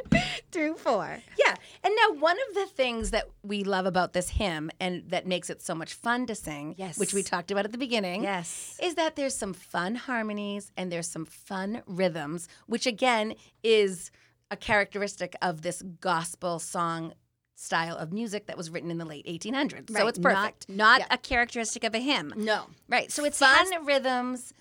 through 0.52 0.74
four. 0.76 1.18
Yeah. 1.38 1.54
And 1.82 1.94
now 1.96 2.20
one 2.20 2.36
of 2.48 2.54
the 2.54 2.66
things 2.66 3.10
that 3.10 3.28
we 3.42 3.64
love 3.64 3.86
about 3.86 4.12
this 4.12 4.28
hymn 4.30 4.70
and 4.80 5.08
that 5.10 5.26
makes 5.26 5.48
it 5.50 5.62
so 5.62 5.74
much 5.74 5.94
fun 5.94 6.26
to 6.26 6.34
sing, 6.34 6.74
Yes. 6.78 6.98
which 6.98 7.14
we 7.14 7.22
talked 7.22 7.50
about 7.50 7.64
at 7.64 7.72
the 7.72 7.78
beginning, 7.78 8.22
Yes. 8.22 8.78
is 8.82 8.94
that 8.96 9.16
there's 9.16 9.34
some 9.34 9.54
fun 9.54 9.94
harmonies 9.94 10.70
and 10.76 10.92
there's 10.92 11.08
some 11.08 11.24
fun 11.24 11.82
rhythms, 11.86 12.48
which 12.66 12.86
again 12.86 13.34
is 13.62 14.10
a 14.50 14.56
characteristic 14.56 15.34
of 15.42 15.62
this 15.62 15.82
gospel 16.00 16.58
song 16.58 17.12
style 17.54 17.96
of 17.96 18.12
music 18.12 18.46
that 18.46 18.56
was 18.56 18.70
written 18.70 18.90
in 18.90 18.98
the 18.98 19.04
late 19.04 19.26
1800s. 19.26 19.90
So 19.90 20.06
it's 20.06 20.18
perfect. 20.18 20.68
Not, 20.68 20.76
not 20.76 21.00
Yeah. 21.00 21.06
a 21.10 21.18
characteristic 21.18 21.82
of 21.84 21.94
a 21.94 21.98
hymn. 21.98 22.32
No. 22.36 22.66
Right. 22.88 23.10
So 23.10 23.24
it's 23.24 23.38
fun 23.38 23.72
has- 23.72 23.84
rhythms, 23.84 24.52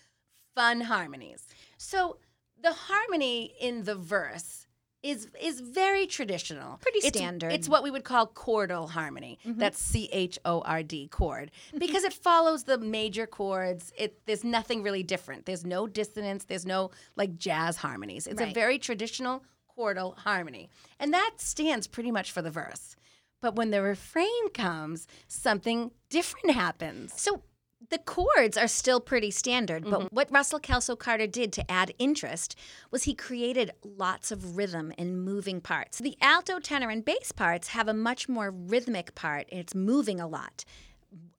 fun 0.55 0.81
harmonies. 0.81 1.45
So 1.77 2.17
the 2.61 2.73
harmony 2.73 3.53
in 3.59 3.83
the 3.83 3.95
verse 3.95 4.65
is 5.03 5.27
is 5.41 5.61
very 5.61 6.07
traditional. 6.07 6.77
Pretty 6.77 6.99
It's- 6.99 7.13
standard. 7.15 7.47
Mm-hmm. 7.47 7.55
It's, 7.55 7.69
what 7.69 7.83
we 7.83 7.91
would 7.91 8.03
call 8.03 8.27
chordal 8.27 8.89
harmony. 8.89 9.37
That's 9.45 9.79
C 9.79 10.09
H 10.11 10.39
O 10.43 10.61
R 10.61 10.83
D 10.83 11.07
chord 11.07 11.51
because 11.77 12.03
it 12.03 12.13
follows 12.13 12.63
the 12.63 12.77
major 12.77 13.27
chords. 13.27 13.93
It 13.97 14.19
there's 14.25 14.43
nothing 14.43 14.83
really 14.83 15.03
different. 15.03 15.45
There's 15.45 15.65
no 15.65 15.87
dissonance. 15.87 16.45
There's 16.45 16.65
no 16.65 16.91
like 17.15 17.37
jazz 17.37 17.77
harmonies. 17.77 18.27
It's 18.27 18.41
a 18.41 18.51
very 18.51 18.79
traditional 18.79 19.43
chordal 19.77 20.17
harmony, 20.17 20.69
and 20.99 21.13
that 21.13 21.35
stands 21.37 21.85
pretty 21.85 22.11
much 22.11 22.31
for 22.31 22.41
the 22.41 22.51
verse. 22.51 22.95
But 23.39 23.55
when 23.55 23.69
the 23.69 23.83
refrain 23.83 24.49
comes, 24.49 25.07
something 25.27 25.91
different 26.09 26.55
happens. 26.55 27.13
So 27.21 27.43
the 27.89 27.97
chords 27.99 28.57
are 28.57 28.67
still 28.67 28.99
pretty 28.99 29.31
standard, 29.31 29.83
Mm-hmm. 29.83 29.91
but 29.91 30.13
what 30.13 30.31
Russell 30.31 30.59
Kelso 30.59 30.95
Carter 30.95 31.27
did 31.27 31.53
to 31.53 31.71
add 31.71 31.93
interest 31.99 32.55
was 32.91 33.03
he 33.03 33.13
created 33.13 33.71
lots 33.83 34.31
of 34.31 34.57
rhythm 34.57 34.91
and 34.97 35.23
moving 35.23 35.61
parts. 35.61 35.99
The 35.99 36.17
alto, 36.21 36.59
tenor, 36.59 36.89
and 36.89 37.05
bass 37.05 37.31
parts 37.31 37.69
have 37.69 37.87
a 37.87 37.93
much 37.93 38.27
more 38.27 38.51
rhythmic 38.51 39.13
part. 39.15 39.45
It's 39.49 39.75
moving 39.75 40.19
a 40.19 40.27
lot, 40.27 40.65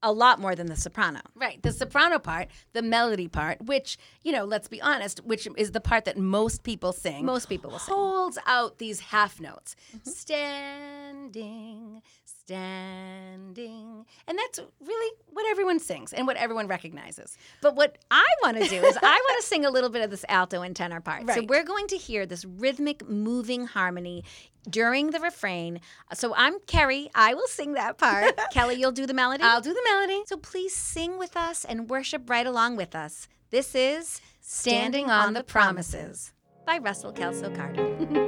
a 0.02 0.12
lot 0.12 0.38
more 0.40 0.54
than 0.54 0.68
the 0.68 0.76
soprano. 0.76 1.20
Right. 1.34 1.60
The 1.62 1.72
soprano 1.72 2.18
part, 2.20 2.48
the 2.72 2.82
melody 2.82 3.26
part, 3.28 3.60
which, 3.62 3.98
you 4.22 4.30
know, 4.32 4.44
let's 4.44 4.68
be 4.68 4.80
honest, 4.80 5.24
which 5.24 5.48
is 5.56 5.72
the 5.72 5.80
part 5.80 6.04
that 6.04 6.16
most 6.16 6.62
people 6.62 6.92
sing. 6.92 7.24
Most 7.26 7.48
people 7.48 7.70
will 7.72 7.78
sing. 7.80 7.94
Holds 7.94 8.38
out 8.46 8.78
these 8.78 9.00
half 9.00 9.40
notes. 9.40 9.74
Standing, 10.04 12.00
standing. 12.48 14.06
And 14.26 14.38
that's 14.38 14.60
really 14.80 15.16
what 15.32 15.46
everyone 15.50 15.78
sings 15.78 16.14
and 16.14 16.26
what 16.26 16.36
everyone 16.38 16.66
recognizes. 16.66 17.36
But 17.60 17.76
what 17.76 17.98
I 18.10 18.24
want 18.42 18.56
to 18.56 18.66
do 18.66 18.76
is 18.76 18.96
I 18.96 19.02
want 19.02 19.40
to 19.40 19.46
sing 19.46 19.66
a 19.66 19.70
little 19.70 19.90
bit 19.90 20.02
of 20.02 20.10
this 20.10 20.24
alto 20.30 20.62
and 20.62 20.74
tenor 20.74 21.00
part. 21.02 21.28
So 21.30 21.44
we're 21.46 21.64
going 21.64 21.88
to 21.88 21.96
hear 21.96 22.24
this 22.24 22.46
rhythmic 22.46 23.06
moving 23.06 23.66
harmony 23.66 24.24
during 24.68 25.10
the 25.10 25.20
refrain. 25.20 25.80
So 26.14 26.34
I'm 26.34 26.58
Kerry. 26.60 27.10
I 27.14 27.34
will 27.34 27.48
sing 27.48 27.74
that 27.74 27.98
part. 27.98 28.38
Kelly, 28.50 28.76
you'll 28.76 28.92
do 28.92 29.06
the 29.06 29.14
melody. 29.14 29.42
I'll 29.44 29.60
do 29.60 29.74
the 29.74 29.82
melody. 29.84 30.22
So 30.26 30.38
please 30.38 30.74
sing 30.74 31.18
with 31.18 31.36
us 31.36 31.66
and 31.66 31.90
worship 31.90 32.30
right 32.30 32.46
along 32.46 32.76
with 32.76 32.94
us. 32.94 33.28
This 33.50 33.74
is 33.74 34.22
Standing 34.40 35.10
on 35.10 35.34
the 35.34 35.44
Promises. 35.44 36.32
by 36.64 36.78
Russell 36.78 37.12
Kelso 37.12 37.54
Carter. 37.54 38.24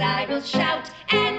I 0.00 0.26
will 0.28 0.42
shout 0.42 0.90
and 1.10 1.35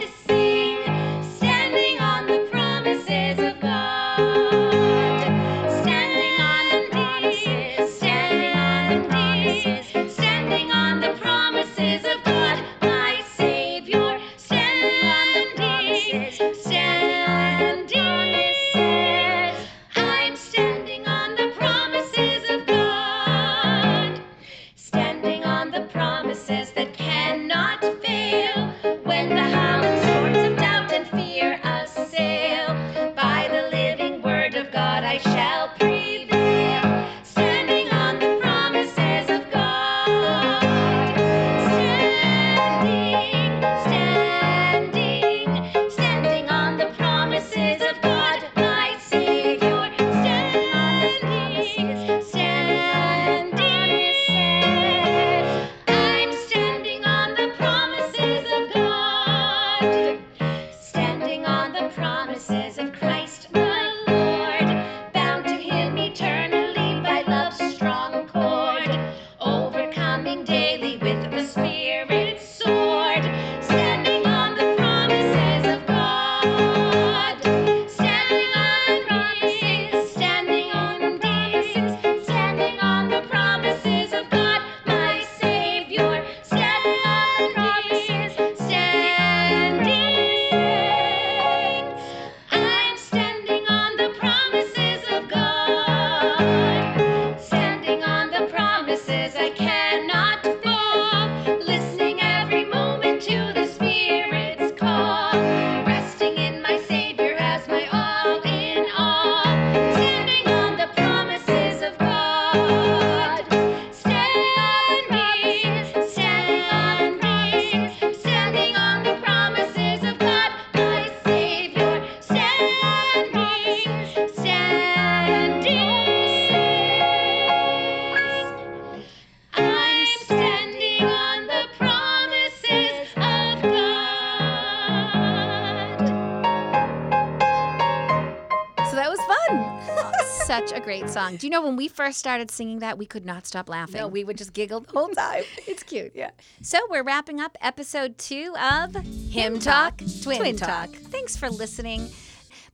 such 140.45 140.71
a 140.71 140.79
great 140.79 141.09
song. 141.09 141.35
Do 141.35 141.45
you 141.45 141.51
know 141.51 141.61
when 141.61 141.75
we 141.75 141.87
first 141.87 142.17
started 142.17 142.49
singing 142.49 142.79
that, 142.79 142.97
we 142.97 143.05
could 143.05 143.25
not 143.25 143.45
stop 143.45 143.69
laughing. 143.69 144.01
No, 144.01 144.07
we 144.07 144.23
would 144.23 144.37
just 144.37 144.53
giggle 144.53 144.81
the 144.81 144.91
whole 144.91 145.09
time. 145.09 145.43
it's 145.67 145.83
cute. 145.83 146.13
Yeah. 146.15 146.31
So 146.61 146.79
we're 146.89 147.03
wrapping 147.03 147.39
up 147.39 147.57
episode 147.61 148.17
two 148.17 148.55
of 148.57 148.95
Hymn 149.29 149.59
Talk, 149.59 150.01
Twin 150.23 150.55
Talk. 150.55 150.89
Thanks 150.89 151.37
for 151.37 151.49
listening. 151.49 152.09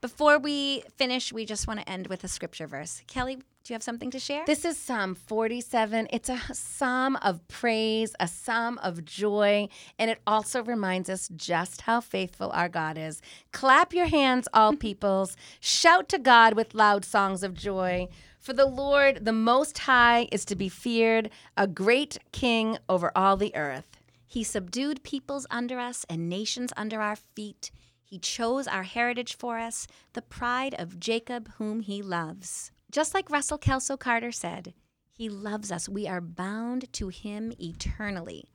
Before 0.02 0.38
we 0.38 0.84
finish, 0.98 1.32
we 1.32 1.46
just 1.46 1.68
want 1.68 1.80
to 1.80 1.90
end 1.90 2.08
with 2.08 2.24
a 2.24 2.28
scripture 2.28 2.68
verse. 2.68 3.02
Kelly, 3.08 3.40
do 3.64 3.72
you 3.72 3.76
have 3.76 3.84
something 3.84 4.12
to 4.12 4.20
share? 4.20 4.44
This 4.46 4.66
is 4.66 4.78
Psalm 4.78 5.16
47. 5.16 6.10
It's 6.12 6.28
a 6.28 6.38
psalm 6.54 7.16
of 7.22 7.48
praise, 7.48 8.14
a 8.20 8.28
psalm 8.28 8.78
of 8.80 9.06
joy, 9.06 9.70
and 9.98 10.12
it 10.12 10.20
also 10.28 10.62
reminds 10.62 11.10
us 11.10 11.30
just 11.34 11.82
how 11.82 12.02
faithful 12.02 12.52
our 12.52 12.68
God 12.68 12.98
is. 12.98 13.22
Clap 13.54 13.94
your 13.94 14.08
hands, 14.08 14.50
all 14.54 14.72
mm-hmm. 14.72 14.80
peoples. 14.80 15.38
Shout 15.62 16.10
to 16.10 16.20
God 16.20 16.56
with 16.56 16.76
loud 16.76 17.06
songs 17.06 17.42
of 17.42 17.54
joy. 17.54 18.10
For 18.38 18.52
the 18.52 18.66
Lord, 18.66 19.24
the 19.24 19.32
Most 19.32 19.78
High, 19.78 20.28
is 20.30 20.44
to 20.46 20.58
be 20.58 20.68
feared, 20.68 21.30
a 21.56 21.66
great 21.66 22.18
king 22.34 22.78
over 22.90 23.14
all 23.16 23.38
the 23.38 23.56
earth. 23.56 23.98
He 24.28 24.44
subdued 24.44 25.04
peoples 25.04 25.48
under 25.50 25.80
us 25.80 26.06
and 26.10 26.28
nations 26.28 26.74
under 26.76 27.00
our 27.00 27.16
feet. 27.16 27.72
He 28.04 28.20
chose 28.20 28.68
our 28.68 28.84
heritage 28.84 29.38
for 29.38 29.58
us, 29.58 29.88
the 30.12 30.22
pride 30.22 30.76
of 30.78 31.00
Jacob, 31.00 31.50
whom 31.58 31.80
he 31.80 32.02
loves. 32.02 32.73
Just 32.94 33.16
like 33.16 33.32
Russell 33.32 33.58
Kelso 33.58 33.98
Carter 33.98 34.32
said, 34.32 34.76
he 35.12 35.28
loves 35.28 35.72
us. 35.72 35.90
We 35.90 36.08
are 36.08 36.22
bound 36.22 36.94
to 36.94 37.08
him 37.08 37.52
eternally. 37.60 38.46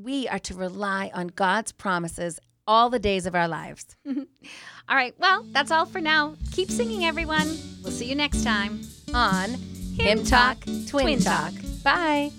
We 0.00 0.26
are 0.26 0.38
to 0.38 0.54
rely 0.54 1.10
on 1.12 1.26
God's 1.28 1.70
promises 1.70 2.40
all 2.66 2.88
the 2.88 2.98
days 2.98 3.26
of 3.26 3.34
our 3.34 3.46
lives. 3.46 3.94
All 4.08 4.96
right, 4.96 5.14
well, 5.18 5.44
that's 5.52 5.70
all 5.70 5.84
for 5.84 6.00
now. 6.00 6.36
Keep 6.52 6.70
singing, 6.70 7.04
everyone. 7.04 7.58
We'll 7.82 7.92
see 7.92 8.06
you 8.06 8.14
next 8.14 8.42
time 8.42 8.80
On 9.14 9.50
Hymn 9.98 10.24
Talk, 10.24 10.58
Twin 10.86 11.20
Talk. 11.20 11.52
Bye. 11.84 12.32